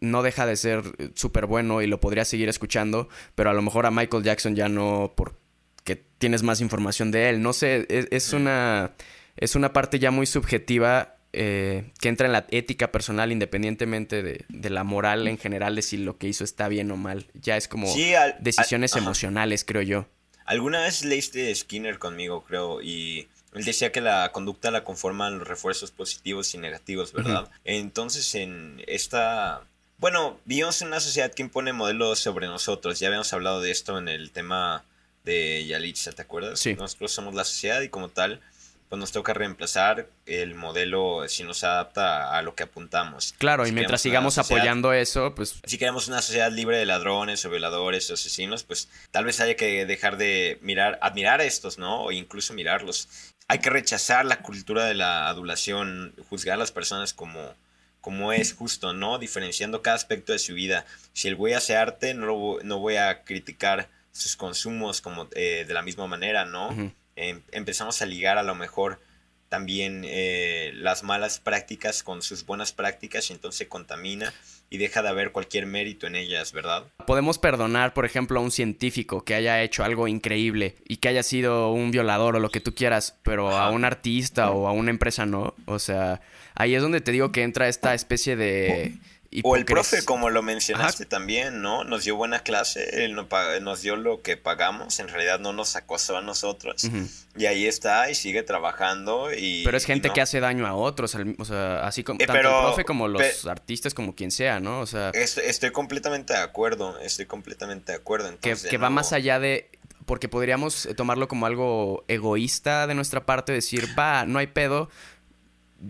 [0.00, 0.82] no deja de ser
[1.14, 4.68] súper bueno y lo podría seguir escuchando, pero a lo mejor a Michael Jackson ya
[4.68, 7.42] no, porque tienes más información de él.
[7.42, 8.94] No sé, es, es una,
[9.36, 14.44] es una parte ya muy subjetiva eh, que entra en la ética personal independientemente de,
[14.48, 17.26] de la moral en general de si lo que hizo está bien o mal.
[17.34, 20.06] Ya es como Sí, al- al- decisiones emocionales, creo yo.
[20.44, 25.46] Alguna vez leíste Skinner conmigo, creo, y él decía que la conducta la conforman los
[25.48, 27.50] refuerzos positivos y negativos, ¿verdad?
[27.64, 29.62] Entonces, en esta...
[29.98, 32.98] Bueno, vivimos en una sociedad que impone modelos sobre nosotros.
[33.00, 34.84] Ya habíamos hablado de esto en el tema
[35.24, 36.60] de Yalitza, ¿te acuerdas?
[36.60, 36.74] Sí.
[36.74, 38.40] Nosotros somos la sociedad y como tal,
[38.88, 43.34] pues nos toca reemplazar el modelo si nos adapta a lo que apuntamos.
[43.38, 47.50] Claro, y mientras sigamos apoyando eso, pues si queremos una sociedad libre de ladrones o
[47.50, 52.04] violadores o asesinos, pues tal vez haya que dejar de mirar, admirar a estos, ¿no?
[52.04, 53.08] O incluso mirarlos.
[53.46, 57.54] Hay que rechazar la cultura de la adulación, juzgar a las personas como,
[58.00, 59.18] como es justo, ¿no?
[59.18, 60.86] Diferenciando cada aspecto de su vida.
[61.12, 65.64] Si el güey hace arte, no, lo no voy a criticar sus consumos como eh,
[65.66, 66.68] de la misma manera, ¿no?
[66.70, 66.92] Ujú.
[67.18, 69.00] Em- empezamos a ligar a lo mejor
[69.48, 74.32] también eh, las malas prácticas con sus buenas prácticas y entonces se contamina
[74.70, 76.84] y deja de haber cualquier mérito en ellas, ¿verdad?
[77.06, 81.22] podemos perdonar, por ejemplo, a un científico que haya hecho algo increíble y que haya
[81.22, 84.90] sido un violador o lo que tú quieras, pero a un artista o a una
[84.90, 85.54] empresa no.
[85.64, 86.20] O sea,
[86.54, 88.98] ahí es donde te digo que entra esta especie de...
[89.44, 91.84] O el profe, como lo mencionaste también, ¿no?
[91.84, 96.16] Nos dio buena clase, él nos dio lo que pagamos, en realidad no nos acosó
[96.16, 96.84] a nosotros.
[96.84, 97.06] Ujú.
[97.36, 99.64] Y ahí está y sigue trabajando y...
[99.64, 100.14] Pero es gente no.
[100.14, 103.06] que hace daño a otros, o sea, así como Eh, tanto pero- el profe como
[103.06, 104.80] los pe- artistas, como quien sea, ¿no?
[104.80, 108.28] O sea, Estoy, estoy completamente de acuerdo, estoy completamente de acuerdo.
[108.40, 109.70] que, Entonces, que va no- más allá de...
[110.06, 114.88] Porque podríamos eh, tomarlo como algo egoísta de nuestra parte, decir, va, no hay pedo,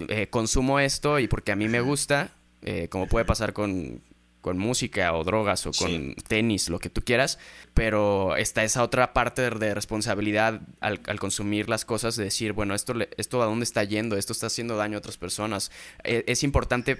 [0.08, 2.30] eh, consumo esto y porque a mí me gusta,
[2.62, 4.02] eh, como puede pasar con,
[4.40, 6.16] con música o drogas o con Sí.
[6.28, 7.38] tenis, lo que tú quieras,
[7.74, 12.74] pero está esa otra parte de, responsabilidad al, al consumir las cosas, de decir, bueno,
[12.74, 15.70] esto, le- esto a dónde está yendo, esto está haciendo daño a otras personas.
[16.04, 16.98] Eh, es importante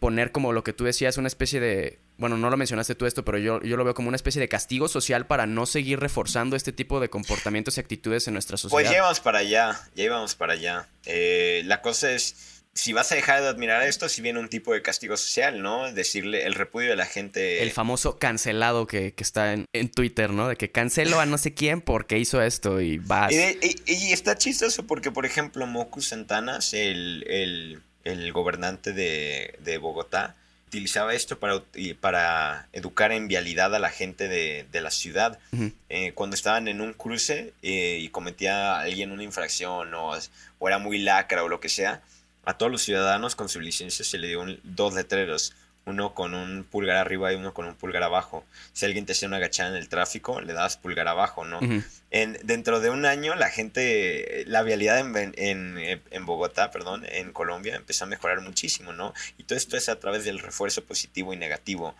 [0.00, 3.24] poner como lo que tú decías, una especie de, bueno, no lo mencionaste tú esto,
[3.24, 6.54] pero yo, yo lo veo como una especie de castigo social para no seguir reforzando
[6.54, 8.80] este tipo de comportamientos y actitudes en nuestra sociedad.
[8.80, 10.88] Pues ya íbamos para allá, ya íbamos para allá.
[11.04, 14.72] Eh, la cosa es, si vas a dejar de admirar esto, si viene un tipo
[14.72, 15.92] de castigo social, ¿no?
[15.92, 17.60] Decirle el repudio de la gente.
[17.60, 20.46] El famoso cancelado que, que está en, en, Twitter, ¿no?
[20.46, 23.32] De que cancelo a no sé quién porque hizo esto y vas.
[23.32, 29.58] Y, y, y está chistoso porque, por ejemplo, Moku Santanas, el, el, el gobernante de,
[29.58, 30.36] de, Bogotá,
[30.68, 31.64] utilizaba esto para,
[32.00, 35.40] para educar en vialidad a la gente de, de la ciudad.
[35.50, 35.72] Uh -huh.
[35.88, 40.12] eh, cuando estaban en un cruce eh, y cometía alguien una infracción o,
[40.60, 42.02] o era muy lacra o lo que sea,
[42.48, 45.52] a todos los ciudadanos con su licencia se le dio un, dos letreros,
[45.84, 48.42] uno con un pulgar arriba y uno con un pulgar abajo.
[48.72, 51.58] Si alguien te hacía una agachada en el tráfico, le dabas pulgar abajo, ¿no?
[51.58, 51.84] Uh -huh.
[52.10, 57.34] en, dentro de un año, la gente, la vialidad en, en, en, Bogotá, perdón, en
[57.34, 59.12] Colombia, empezó a mejorar muchísimo, ¿no?
[59.36, 61.94] Y todo esto es a través del refuerzo positivo y negativo.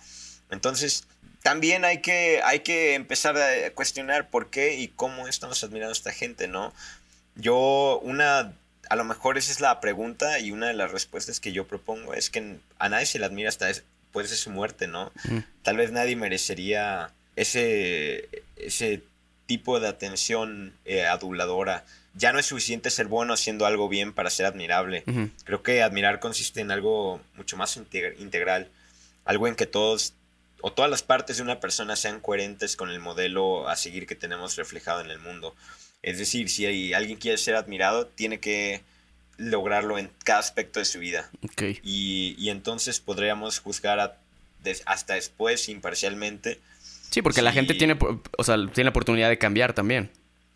[0.50, 1.06] Entonces,
[1.42, 5.92] también hay que, hay que empezar a cuestionar por qué y cómo estamos admirando a
[5.92, 6.72] esta gente, ¿no?
[7.37, 8.54] Yo, una
[8.88, 12.14] a lo mejor esa es la pregunta y una de las respuestas que yo propongo
[12.14, 15.12] es que a nadie se le admira hasta después de su muerte, ¿no?
[15.24, 15.38] Mm.
[15.62, 19.03] Tal vez nadie merecería ese, ese
[19.46, 21.85] tipo de atención eh, aduladora.
[22.14, 25.05] Ya no es suficiente ser bueno haciendo algo bien para ser admirable.
[25.07, 25.31] Uh -huh.
[25.44, 28.68] Creo que admirar consiste en algo mucho más integral,
[29.24, 30.14] algo en que todos
[30.61, 34.16] o todas las partes de una persona sean coherentes con el modelo a seguir que
[34.16, 35.55] tenemos reflejado en el mundo.
[36.02, 38.82] Es decir, si hay, alguien quiere ser admirado, tiene que
[39.37, 41.30] lograrlo en cada aspecto de su vida.
[41.52, 41.80] Okay.
[41.82, 44.18] Y, y, entonces podríamos juzgar a,
[44.87, 46.61] hasta después, imparcialmente.
[47.11, 47.44] Sí, porque si...
[47.44, 47.96] la gente tiene,
[48.37, 50.11] o sea, tiene la oportunidad de cambiar también.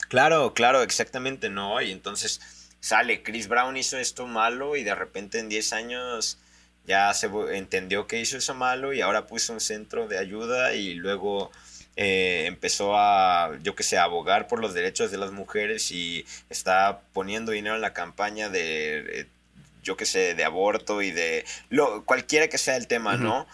[0.08, 1.80] Claro, claro, exactamente, ¿no?
[1.80, 2.40] Y entonces
[2.80, 6.38] sale, Chris Brown hizo esto malo y de repente en 10 años
[6.84, 10.94] ya se entendió que hizo eso malo y ahora puso un centro de ayuda y
[10.94, 11.52] luego
[11.96, 16.24] eh, empezó a, yo que sé, a abogar por los derechos de las mujeres y
[16.48, 19.26] está poniendo dinero en la campaña de, eh,
[19.82, 23.20] yo que sé, de aborto y de lo, cualquiera que sea el tema, uh -huh.
[23.20, 23.46] ¿no?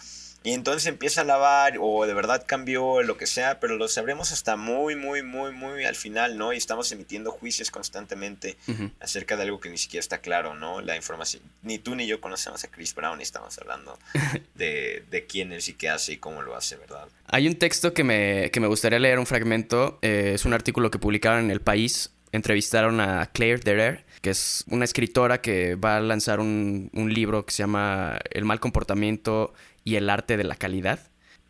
[0.43, 4.31] Y entonces empieza a lavar o de verdad cambió lo que sea, pero lo sabremos
[4.31, 6.53] hasta muy, muy, muy, muy al final, ¿no?
[6.53, 8.91] Y estamos emitiendo juicios constantemente uh -huh.
[9.01, 10.79] acerca de algo que ni siquiera está claro, ¿no?
[10.81, 13.99] La información, ni tú ni yo conocemos a Chris Brown y estamos hablando
[14.55, 17.07] de, de quién es y qué hace y cómo lo hace, ¿verdad?
[17.27, 20.89] Hay un texto que me, que me gustaría leer un fragmento, eh, es un artículo
[20.89, 25.97] que publicaron en El País, entrevistaron a Claire Derer, que es una escritora que va
[25.97, 29.53] a lanzar un, un libro que se llama El mal comportamiento
[29.89, 30.99] y el arte de la calidad.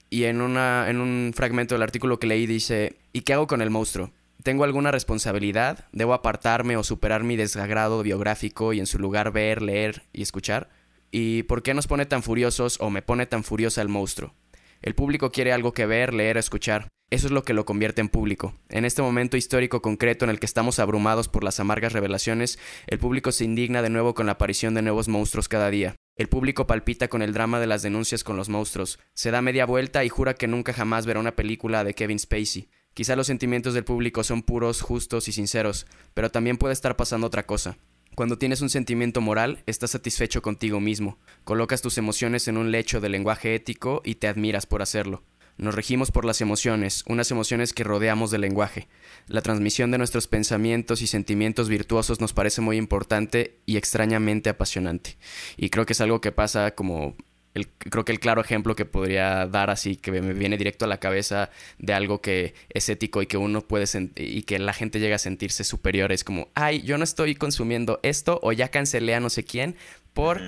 [0.10, 3.62] Y en, una, en un fragmento del artículo que leí dice, ¿y qué hago con
[3.62, 4.12] el monstruo?
[4.44, 5.86] ¿Tengo alguna responsabilidad?
[5.92, 10.70] ¿Debo apartarme o superar mi desagrado biográfico y en su lugar ver, leer y escuchar?
[11.12, 14.34] ¿Y por qué nos pone tan furiosos o me pone tan furiosa el monstruo?
[14.82, 16.88] El público quiere algo que ver, leer, escuchar.
[17.12, 18.54] Eso es lo que lo convierte en público.
[18.70, 23.00] En este momento histórico concreto en el que estamos abrumados por las amargas revelaciones, el
[23.00, 25.96] público se indigna de nuevo con la aparición de nuevos monstruos cada día.
[26.20, 29.66] El público palpita con el drama de las denuncias con los monstruos, se da media
[29.66, 32.68] vuelta y jura que nunca jamás verá una película de Kevin Spacey.
[32.94, 37.28] Quizá los sentimientos del público son puros, justos y sinceros, pero también puede estar pasando
[37.28, 37.78] otra cosa.
[38.16, 43.00] Cuando tienes un sentimiento moral, estás satisfecho contigo mismo, colocas tus emociones en un lecho
[43.00, 45.24] de lenguaje ético y te admiras por hacerlo.
[45.60, 48.88] Nos regimos por las emociones, unas emociones que rodeamos del lenguaje.
[49.28, 55.18] La transmisión de nuestros pensamientos y sentimientos virtuosos nos parece muy importante y extrañamente apasionante.
[55.58, 57.16] Y creo que es algo que pasa como...
[57.56, 60.88] El, creo que el claro ejemplo que podría dar así, que me viene directo a
[60.88, 65.00] la cabeza de algo que es ético y que uno puede y que la gente
[65.00, 69.16] llega a sentirse superior, es como, ay, yo no estoy consumiendo esto o ya cancelé
[69.16, 69.76] a no sé quién
[70.14, 70.42] por...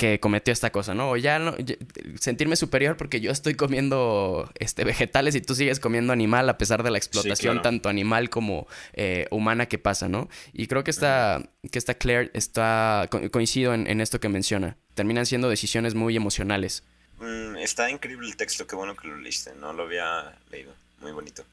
[0.00, 1.10] que cometió esta cosa, ¿no?
[1.10, 1.74] O ya no ya,
[2.18, 6.82] sentirme superior porque yo estoy comiendo este vegetales y tú sigues comiendo animal a pesar
[6.82, 7.60] de la explotación sí, claro.
[7.60, 10.30] tanto animal como eh, humana que pasa, ¿no?
[10.54, 14.78] Y creo que esta, que esta Claire está co coincido en, en, esto que menciona.
[14.94, 16.82] Terminan siendo decisiones muy emocionales.
[17.18, 21.12] Mm, está increíble el texto, qué bueno que lo leíste, no lo había leído, muy
[21.12, 21.44] bonito.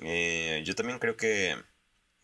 [0.00, 1.54] Eh, yo también creo que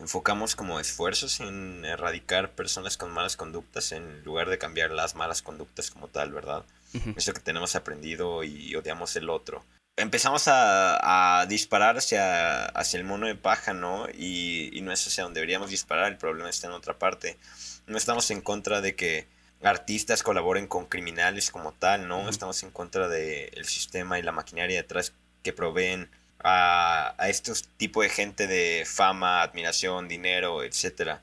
[0.03, 5.43] enfocamos como esfuerzos en erradicar personas con malas conductas en lugar de cambiar las malas
[5.43, 6.65] conductas como tal, ¿verdad?
[6.93, 7.15] Uh -huh.
[7.17, 9.65] Eso que tenemos aprendido y odiamos el otro.
[9.97, 14.09] Empezamos a, a disparar hacia, hacia, el mono de paja, ¿no?
[14.09, 17.39] Y, y, no es hacia donde deberíamos disparar, el problema está en otra parte.
[17.87, 19.29] No estamos en contra de que
[19.63, 22.21] artistas colaboren con criminales como tal, ¿no?
[22.21, 22.31] Uh -huh.
[22.31, 25.13] Estamos en contra del de sistema y la maquinaria detrás
[25.43, 26.11] que proveen
[26.43, 31.19] a, a estos tipos de gente de fama, admiración, dinero, etc.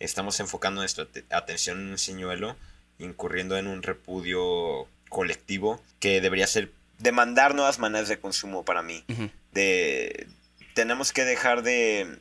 [0.00, 2.56] Estamos enfocando nuestra atención en un señuelo,
[2.98, 9.04] incurriendo en un repudio colectivo que debería ser demandar nuevas maneras de consumo para mí.
[9.08, 9.30] Uh -huh.
[9.52, 10.26] de,
[10.74, 12.18] tenemos que dejar de,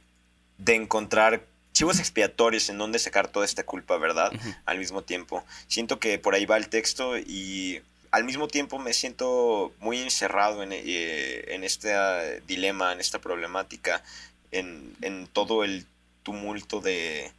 [0.58, 4.32] de encontrar chivos expiatorios en donde sacar toda esta culpa, ¿verdad?
[4.66, 5.44] Al mismo tiempo.
[5.68, 7.82] Siento que por ahí va el texto y
[8.14, 13.18] al mismo tiempo me siento muy encerrado en, eh, en este ah, dilema, en esta
[13.20, 14.04] problemática,
[14.52, 15.88] en, en todo el
[16.22, 17.32] tumulto de,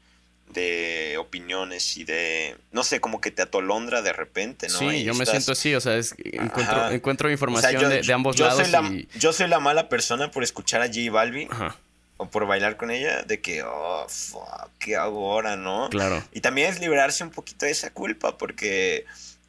[0.53, 4.79] de opiniones y de, no sé, como que te atolondra de repente, ¿no?
[4.81, 8.03] Sí, yo me siento así, o sea, es- encuentro, encuentro o sea, información yo- de,
[8.03, 9.09] de ambos yo lados soy la, y...
[9.17, 11.77] yo soy la mala persona por escuchar a J Balvin Ajá,
[12.17, 15.89] o por bailar con ella, de que, oh, fuck, ¿qué hago ahora, no?
[15.91, 16.21] claro.
[16.33, 19.05] Y también es liberarse un poquito de esa culpa, porque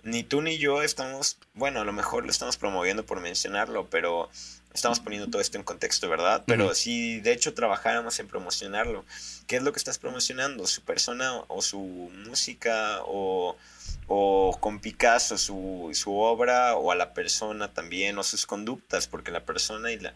[0.05, 4.29] ni tú ni yo estamos, bueno, a lo mejor lo estamos promoviendo por mencionarlo, pero
[4.71, 6.43] estamos poniendo todo esto en contexto, ¿verdad?
[6.45, 9.03] Pero si de hecho trabajáramos en promocionarlo,
[9.47, 10.67] ¿qué es lo que estás promocionando?
[10.67, 11.79] ¿Su persona o su
[12.27, 13.57] música o,
[14.07, 19.07] o con Picasso su, su obra o a la persona también o sus conductas?
[19.07, 20.13] Porque la persona y la...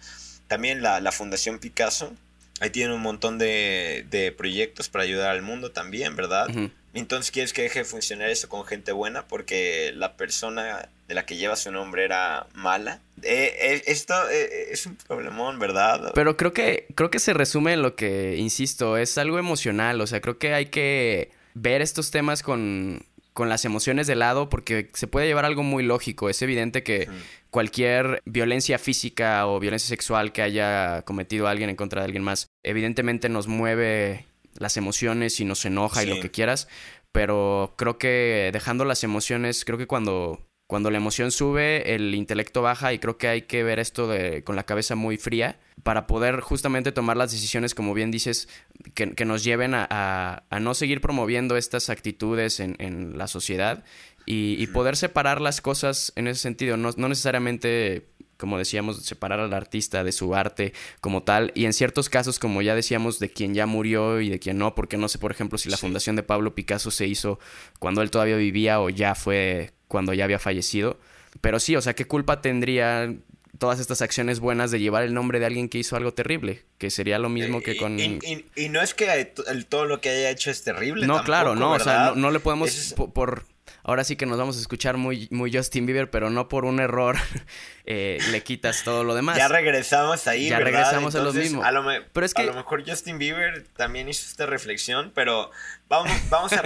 [0.47, 2.13] También la, la Fundación Picasso,
[2.59, 6.47] ahí tiene un montón de, de proyectos para ayudar al mundo también, ¿verdad?
[6.93, 11.25] Entonces quieres que deje de funcionar eso con gente buena porque la persona de la
[11.25, 12.99] que lleva su nombre era mala.
[13.21, 16.11] Eh, eh, esto eh, es un problemón, ¿verdad?
[16.15, 20.01] Pero creo que, creo que se resume en lo que, insisto, es algo emocional.
[20.01, 24.49] O sea, creo que hay que ver estos temas con, con las emociones de lado
[24.49, 26.29] porque se puede llevar algo muy lógico.
[26.29, 27.07] Es evidente que
[27.49, 32.47] cualquier violencia física o violencia sexual que haya cometido alguien en contra de alguien más,
[32.63, 34.25] evidentemente nos mueve
[34.59, 36.67] las emociones y nos enoja y lo que quieras.
[37.11, 42.61] Pero creo que dejando las emociones, creo que cuando, cuando la emoción sube, el intelecto
[42.61, 46.05] baja y creo que hay que ver esto de, con la cabeza muy fría para
[46.05, 48.47] poder justamente tomar las decisiones, como bien dices,
[48.93, 53.27] que, que nos lleven a, a- a no seguir promoviendo estas actitudes en, en la
[53.27, 53.83] sociedad
[54.27, 59.39] y, y poder separar las cosas en ese sentido, no, no necesariamente como decíamos, separar
[59.41, 63.29] al artista de su arte como tal, y en ciertos casos, como ya decíamos, de
[63.29, 65.81] quien ya murió y de quien no, porque no sé, por ejemplo, si la Sí.
[65.81, 67.37] fundación de Pablo Picasso se hizo
[67.79, 70.97] cuando él todavía vivía o ya fue cuando ya había fallecido.
[71.41, 73.13] Pero sí, o sea, ¿qué culpa tendría
[73.57, 76.63] todas estas acciones buenas de llevar el nombre de alguien que hizo algo terrible?
[76.77, 77.99] Que sería lo mismo que con...
[77.99, 79.33] Y, y- y no es que
[79.67, 81.05] todo lo que haya hecho es terrible.
[81.05, 83.43] No, claro, no, o sea, no, no le podemos es- por,
[83.83, 86.79] Ahora sí que nos vamos a escuchar muy, muy Justin Bieber, pero no por un
[86.79, 87.17] error
[87.85, 89.37] eh, le quitas todo lo demás.
[89.37, 90.71] Ya regresamos ahí, Ya ¿verdad?
[90.73, 91.63] regresamos a lo mismo.
[91.63, 95.11] A lo, me- Pero es a que- lo mejor Justin Bieber también hizo esta reflexión,
[95.15, 95.49] pero
[95.87, 96.61] vamos, vamos a,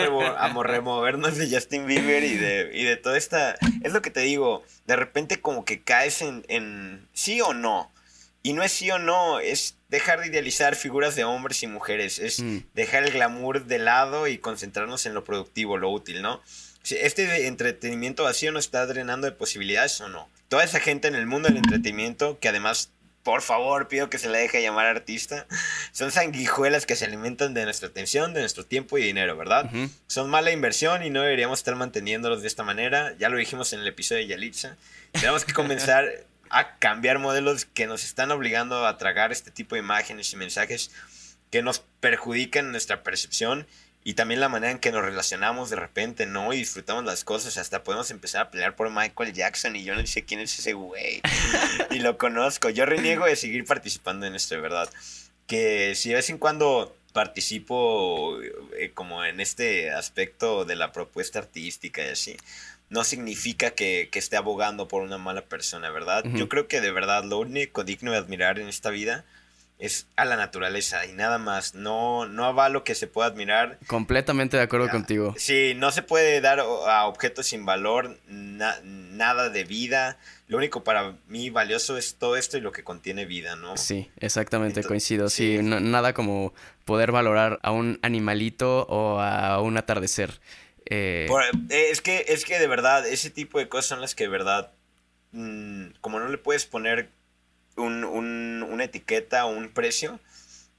[0.63, 3.55] removernos de Justin Bieber y de, y de toda esta...
[3.83, 7.91] Es lo que te digo, de repente como que caes en, en sí o no.
[8.45, 12.19] Y no es sí o no, es dejar de idealizar figuras de hombres y mujeres,
[12.19, 12.57] es Mm.
[12.73, 16.41] dejar el glamour de lado y concentrarnos en lo productivo, lo útil, ¿no?
[16.83, 20.29] Si este entretenimiento vacío nos está drenando de posibilidades o no.
[20.49, 22.91] Toda esa gente en el mundo del entretenimiento, que además,
[23.23, 25.47] por favor, pido que se le deje llamar artista,
[25.93, 29.71] son sanguijuelas que se alimentan de nuestra atención, de nuestro tiempo y dinero, ¿verdad?
[30.07, 33.15] Son mala inversión y no deberíamos estar manteniéndolos de esta manera.
[33.17, 34.75] Ya lo dijimos en el episodio de Yalitza.
[35.13, 36.05] Tenemos que comenzar
[36.49, 40.91] a cambiar modelos que nos están obligando a tragar este tipo de imágenes y mensajes
[41.49, 43.67] que nos perjudican nuestra percepción
[44.03, 46.51] y también la manera en que nos relacionamos de repente, ¿no?
[46.53, 50.05] Y disfrutamos las cosas, hasta podemos empezar a pelear por Michael Jackson y yo no
[50.05, 51.21] sé quién es ese güey.
[51.91, 52.69] y lo conozco.
[52.69, 54.89] Yo reniego de seguir participando en esto, de verdad.
[55.47, 61.39] Que si de vez en cuando participo eh, como en este aspecto de la propuesta
[61.39, 62.37] artística y así,
[62.89, 66.25] no significa que, que esté abogando por una mala persona, ¿verdad?
[66.35, 69.25] Yo creo que de verdad lo único digno de admirar en esta vida
[69.85, 71.75] es a la naturaleza y nada más.
[71.75, 73.77] No, no avalo que se pueda admirar.
[73.87, 75.35] Completamente de acuerdo Ah, contigo.
[75.37, 80.17] Sí, no se puede dar a objetos sin valor na- nada de vida.
[80.47, 83.75] Lo único para mí valioso es todo esto y lo que contiene vida, ¿no?
[83.75, 85.29] Sí, exactamente, coincido.
[85.29, 85.63] Sí, sí.
[85.63, 86.53] no- nada como
[86.85, 90.39] poder valorar a un animalito o a un atardecer.
[90.85, 94.15] Eh, Por- eh, es, que, es que de verdad, ese tipo de cosas son las
[94.15, 94.71] que de verdad,
[95.33, 97.09] mm, como no le puedes poner
[97.75, 100.19] un- un- una etiqueta o un precio,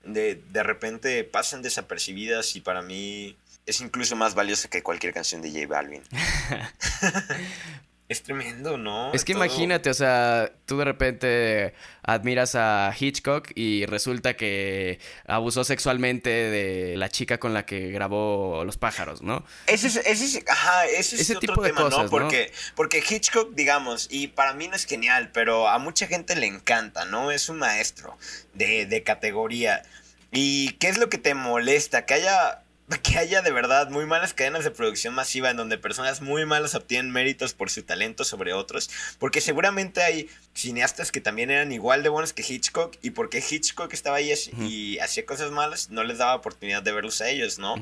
[0.04, 3.36] de, de repente pasan desapercibidas y para mí
[3.66, 6.02] es incluso más valiosa que cualquier canción de J Balvin.
[8.08, 9.12] es tremendo, ¿no?
[9.14, 14.98] Es que Todo- imagínate, o sea, tú de repente admiras a Hitchcock y resulta que
[15.26, 19.44] abusó sexualmente de la chica con la que grabó Los pájaros, ¿no?
[19.66, 22.04] Ese es, ese es- ajá, ese es Ese otro tipo de tema, cosas, ¿no?
[22.04, 22.10] ¿no?
[22.10, 26.46] Porque, porque Hitchcock, digamos, y para mí no es genial, pero a mucha gente le
[26.46, 27.30] encanta, ¿no?
[27.30, 28.18] Es un maestro
[28.52, 29.82] de, de categoría.
[30.30, 32.04] ¿Y qué es lo que te molesta?
[32.06, 32.60] Que haya
[33.02, 36.74] que haya de verdad muy malas cadenas de producción masiva en donde personas muy malas
[36.74, 42.02] obtienen méritos por su talento sobre otros, porque seguramente hay cineastas que también eran igual
[42.02, 46.18] de buenos que Hitchcock y porque Hitchcock estaba ahí y hacía cosas malas, no les
[46.18, 47.76] daba oportunidad de verlos a ellos, ¿no?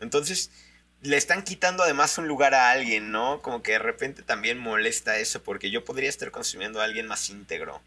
[0.00, 0.50] Entonces,
[1.02, 3.40] le están quitando además un lugar a alguien, ¿no?
[3.42, 7.28] Como que de repente también molesta eso, porque yo podría estar consumiendo a alguien más
[7.30, 7.80] íntegro.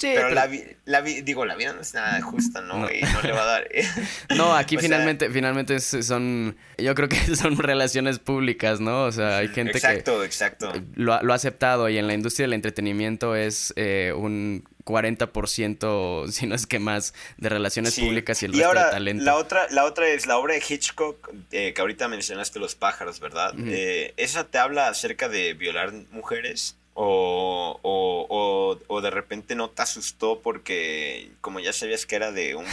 [0.00, 2.90] Sí, pero, pero- la, vi- la vi- digo, la vida no es nada justa, ¿no?
[2.90, 3.68] Y no le va a dar.
[4.36, 9.04] No, aquí sea, finalmente, finalmente son, yo creo que son relaciones públicas, ¿no?
[9.04, 10.72] O sea, hay gente exacto, exacto.
[10.72, 14.64] que lo, ha- lo ha aceptado y en la industria del entretenimiento es eh, un
[14.84, 18.02] 40%, si no es que más, de relaciones Sí.
[18.02, 19.24] públicas y el y resto ahora, de talento.
[19.24, 23.20] La otra, la otra es la obra de Hitchcock, eh, que ahorita mencionaste Los pájaros,
[23.20, 23.52] ¿verdad?
[23.66, 26.76] Eh, ¿Esa te habla acerca de violar mujeres?
[27.02, 32.30] O, o, o, o de repente no te asustó porque como ya sabías que era
[32.30, 32.66] de un,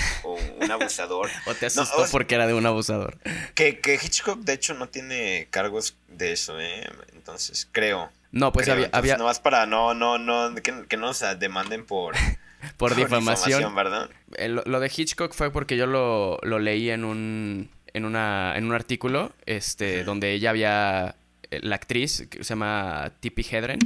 [0.60, 1.30] un abusador.
[1.46, 3.18] O te asustó porque era de un abusador.
[3.56, 6.90] Que, que Hitchcock de hecho no tiene cargos de eso, ¿eh?
[7.14, 8.12] Entonces, creo.
[8.34, 8.74] No, pues creo.
[8.74, 12.14] había, Entonces, había nomás para no, no, no, que, que no nos demanden por,
[12.76, 13.74] por difamación.
[13.74, 14.10] ¿verdad?
[14.36, 18.58] Eh, Lo, lo de Hitchcock fue porque yo lo, lo leí en un, en, una,
[18.58, 21.16] en un artículo este, donde ella había,
[21.50, 23.80] eh, la actriz, que se llama Tippi Hedren,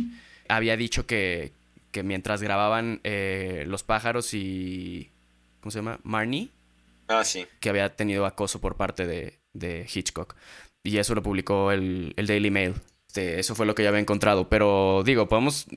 [0.55, 1.51] había dicho que,
[1.91, 5.09] que mientras grababan eh, Los pájaros y,
[5.59, 5.99] ¿cómo se llama?
[6.03, 6.49] Marnie,
[7.07, 7.45] Ah, sí.
[7.59, 10.35] que había tenido acoso por parte de, de Hitchcock.
[10.83, 12.73] Y eso lo publicó el, el Daily Mail.
[13.07, 14.47] Este, eso fue lo que yo había encontrado.
[14.47, 15.67] Pero digo, podemos.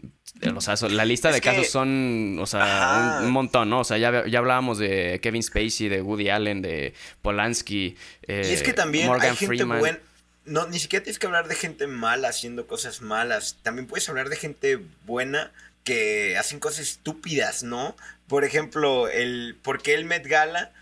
[0.56, 2.38] O sea, la lista Es de que- casos son.
[2.40, 3.80] O sea, un, un montón, ¿no?
[3.80, 7.96] O sea, ya, ya hablábamos de Kevin Spacey, de Woody Allen, de Polanski.
[8.22, 9.78] eh, Y es que también Morgan hay gente Freeman.
[9.80, 9.98] buena.
[10.44, 13.56] No, ni siquiera tienes que hablar de gente mala haciendo cosas malas.
[13.62, 15.52] También puedes hablar de gente buena
[15.84, 17.96] que hacen cosas estúpidas, ¿no?
[18.28, 20.72] Por ejemplo, el ¿por qué el Met Gala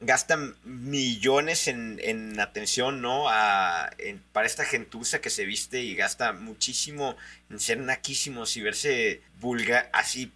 [0.00, 3.28] gasta millones en, en atención, ¿no?
[3.28, 7.16] A, en- para esta gentuza que se viste y gasta muchísimo
[7.50, 10.32] en ser naquísimos y verse vulgar, así,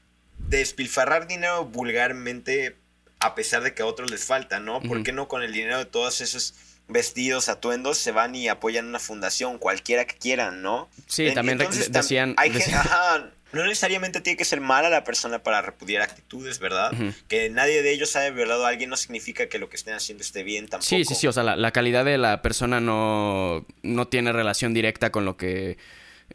[0.49, 2.77] despilfarrar dinero vulgarmente
[3.21, 4.83] a pesar de que a otros les falta, ¿no?
[4.83, 6.55] ¿Por qué no con el dinero de todos esos
[6.89, 10.89] vestidos, atuendos, se van y apoyan una fundación, cualquiera que quieran, ¿no?
[11.07, 12.35] Sí, En- también entonces, decían.
[12.37, 16.93] hay ajá, no necesariamente tiene que ser mala la persona para repudiar actitudes, ¿verdad?
[17.29, 20.23] Que nadie de ellos haya violado a alguien no significa que lo que estén haciendo
[20.23, 20.89] esté bien tampoco.
[20.89, 21.27] Sí, sí, sí.
[21.29, 25.37] O sea, la, la calidad de la persona no, no tiene relación directa con lo
[25.37, 25.79] que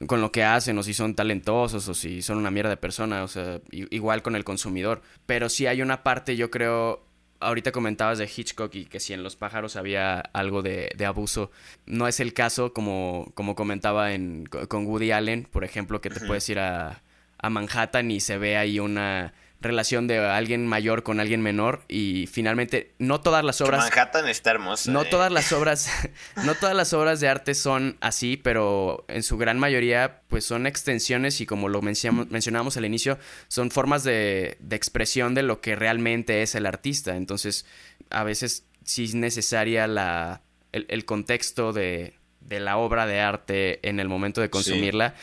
[0.07, 3.23] con lo que hacen o si son talentosos o si son una mierda de persona,
[3.23, 5.01] o sea, igual con el consumidor.
[5.25, 7.03] Pero sí hay una parte, yo creo,
[7.39, 11.51] ahorita comentabas de Hitchcock y que si en Los pájaros había algo de, de abuso.
[11.85, 16.19] No es el caso como, como comentaba en, con Woody Allen, por ejemplo, que te
[16.21, 17.01] puedes ir a,
[17.37, 22.27] a Manhattan y se ve ahí una relación de alguien mayor con alguien menor y
[22.27, 24.91] finalmente no todas las obras Manhattan está hermoso.
[24.91, 25.07] no ¿eh?
[25.09, 25.89] todas las obras,
[26.45, 30.65] no todas las obras de arte son así, pero en su gran mayoría, pues son
[30.65, 35.59] extensiones y como lo mencionamos, mencionábamos al inicio, son formas de, de expresión de lo
[35.59, 37.15] que realmente es el artista.
[37.17, 37.65] Entonces,
[38.09, 40.41] a veces sí es necesaria la,
[40.71, 45.15] el, el contexto de, de la obra de arte en el momento de consumirla.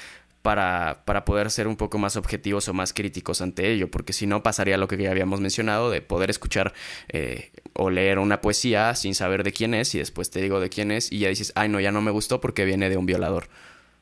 [0.46, 4.28] Para, para poder ser un poco más objetivos o más críticos ante ello, porque si
[4.28, 6.72] no pasaría lo que ya habíamos mencionado, de poder escuchar
[7.08, 10.68] eh, o leer una poesía sin saber de quién es y después te digo de
[10.68, 13.06] quién es y ya dices, ay no, ya no me gustó porque viene de un
[13.06, 13.48] violador.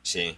[0.03, 0.37] Sí.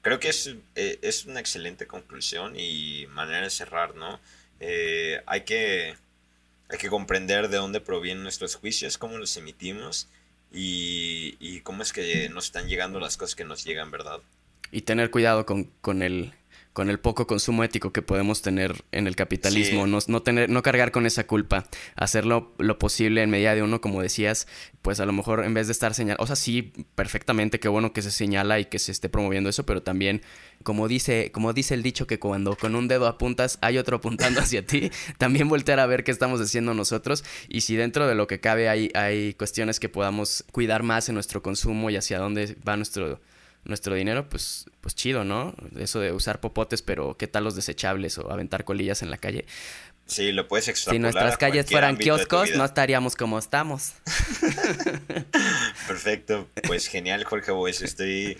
[0.00, 4.20] Creo que es, eh, es una excelente conclusión y manera de cerrar, ¿no?
[4.58, 5.94] Eh, hay, que,
[6.70, 10.08] hay que comprender de dónde provienen nuestros juicios, cómo los emitimos
[10.50, 14.22] y, y cómo es que nos están llegando las cosas que nos llegan, ¿verdad?
[14.72, 16.32] Y tener cuidado con, con el
[16.72, 19.90] con el poco consumo ético que podemos tener en el capitalismo, Sí.
[19.90, 21.66] no, no tener, no cargar con esa culpa,
[21.96, 24.46] hacerlo lo posible en medida de uno, como decías,
[24.80, 27.92] pues a lo mejor en vez de estar señalando, o sea, sí, perfectamente, qué bueno
[27.92, 30.22] que se señala y que se esté promoviendo eso, pero también,
[30.62, 34.40] como dice, como dice el dicho que cuando con un dedo apuntas hay otro apuntando
[34.40, 38.26] hacia ti, también voltear a ver qué estamos haciendo nosotros y si dentro de lo
[38.26, 42.56] que cabe hay, hay cuestiones que podamos cuidar más en nuestro consumo y hacia dónde
[42.66, 43.20] va nuestro
[43.64, 45.54] nuestro dinero, pues, pues chido, ¿no?
[45.78, 49.46] Eso de usar popotes, pero ¿qué tal los desechables o aventar colillas en la calle?
[50.06, 50.96] Sí, lo puedes extrapolar.
[50.96, 53.92] Si nuestras calles fueran kioscos, no estaríamos como estamos.
[55.86, 57.82] Perfecto, pues genial, Jorge Boes.
[57.82, 58.36] Estoy,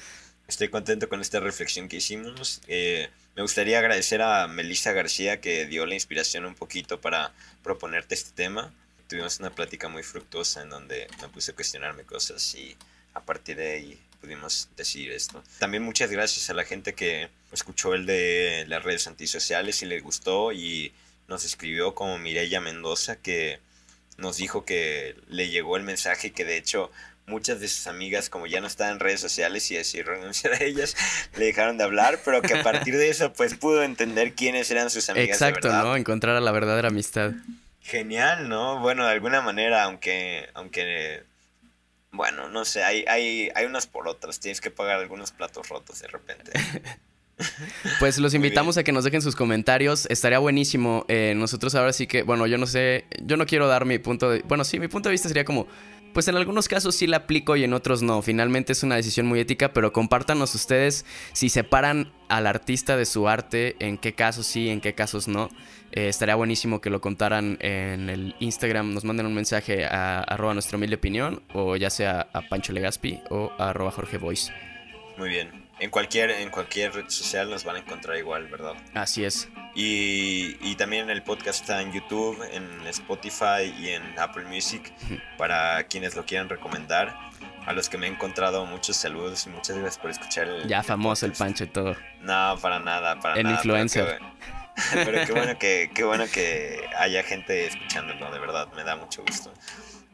[0.48, 2.60] estoy contento con esta reflexión que hicimos.
[2.66, 8.14] Eh, me gustaría agradecer a Melissa García que dio la inspiración un poquito para proponerte
[8.14, 8.72] este tema.
[9.08, 12.76] Tuvimos una plática muy fructuosa en donde me puse a cuestionarme cosas y
[13.14, 15.42] a partir de ahí pudimos decidir esto.
[15.58, 20.00] También muchas gracias a la gente que escuchó el de las redes antisociales y le
[20.00, 20.92] gustó y
[21.28, 23.58] nos escribió como Mireya Mendoza que
[24.16, 26.90] nos dijo que le llegó el mensaje y que de hecho
[27.26, 30.62] muchas de sus amigas, como ya no estaban en redes sociales y así renunciar a
[30.62, 30.96] ellas,
[31.36, 34.90] le dejaron de hablar, pero que a partir de eso, pues pudo entender quiénes eran
[34.90, 35.26] sus amigas.
[35.26, 35.84] de Exacto, verdad.
[35.84, 35.96] ¿no?
[35.96, 37.32] Encontrar a la verdadera amistad.
[37.80, 38.78] Genial, ¿no?
[38.78, 41.24] Bueno, de alguna manera, aunque, aunque,
[42.12, 46.00] bueno, no sé, hay, hay, hay unas por otras, tienes que pagar algunos platos rotos
[46.00, 46.52] de repente.
[47.98, 50.06] Pues los invitamos a que nos dejen sus comentarios.
[50.06, 51.04] Estaría buenísimo.
[51.08, 54.30] Eh, nosotros ahora sí que, bueno, yo no sé, yo no quiero dar mi punto
[54.30, 54.42] de...
[54.42, 55.66] Bueno, sí, mi punto de vista sería como,
[56.12, 58.22] pues en algunos casos sí la aplico y en otros no.
[58.22, 63.28] Finalmente es una decisión muy ética, pero compártanos ustedes si separan al artista de su
[63.28, 65.48] arte, en qué casos sí, en qué casos no.
[65.92, 70.54] Eh, estaría buenísimo que lo contaran en el Instagram, nos manden un mensaje a arroba
[70.54, 74.52] nuestra humilde opinión, o ya sea a Pancho Legaspi o a Jorge Voice.
[75.18, 75.50] Muy bien.
[75.82, 78.74] En cualquier, en cualquier red social nos van a encontrar igual, ¿verdad?
[78.94, 79.48] Así es.
[79.74, 84.92] Y, y también el podcast está en YouTube, en Spotify y en Apple Music
[85.36, 87.16] para quienes lo quieran recomendar.
[87.66, 90.68] A los que me he encontrado, muchos saludos y muchas gracias por escuchar el.
[90.68, 91.48] Ya famoso el podcast.
[91.50, 91.96] Pancho y todo.
[92.20, 93.56] No, para nada, para El nada.
[93.62, 94.18] pero influencer.
[94.18, 94.32] qué-
[95.04, 99.22] Pero qué bueno que, qué bueno que haya gente escuchándolo, de verdad, me da mucho
[99.22, 99.52] gusto.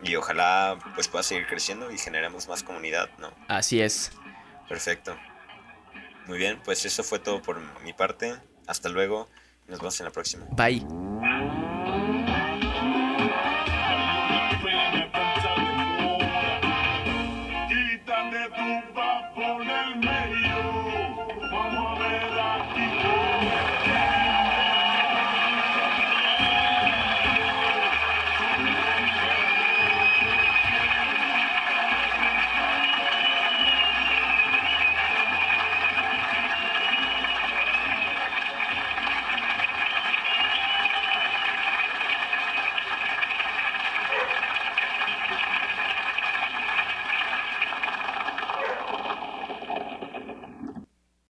[0.02, 3.32] Y ojalá pues pueda seguir creciendo y generemos más comunidad, ¿no?
[3.48, 4.10] Así es.
[4.68, 5.16] Perfecto.
[6.28, 8.36] Muy bien, pues eso fue todo por mi parte.
[8.66, 9.28] Hasta luego.
[9.66, 10.46] Nos vemos en la próxima.
[10.52, 10.86] Bye.
[17.68, 20.07] Quítate tu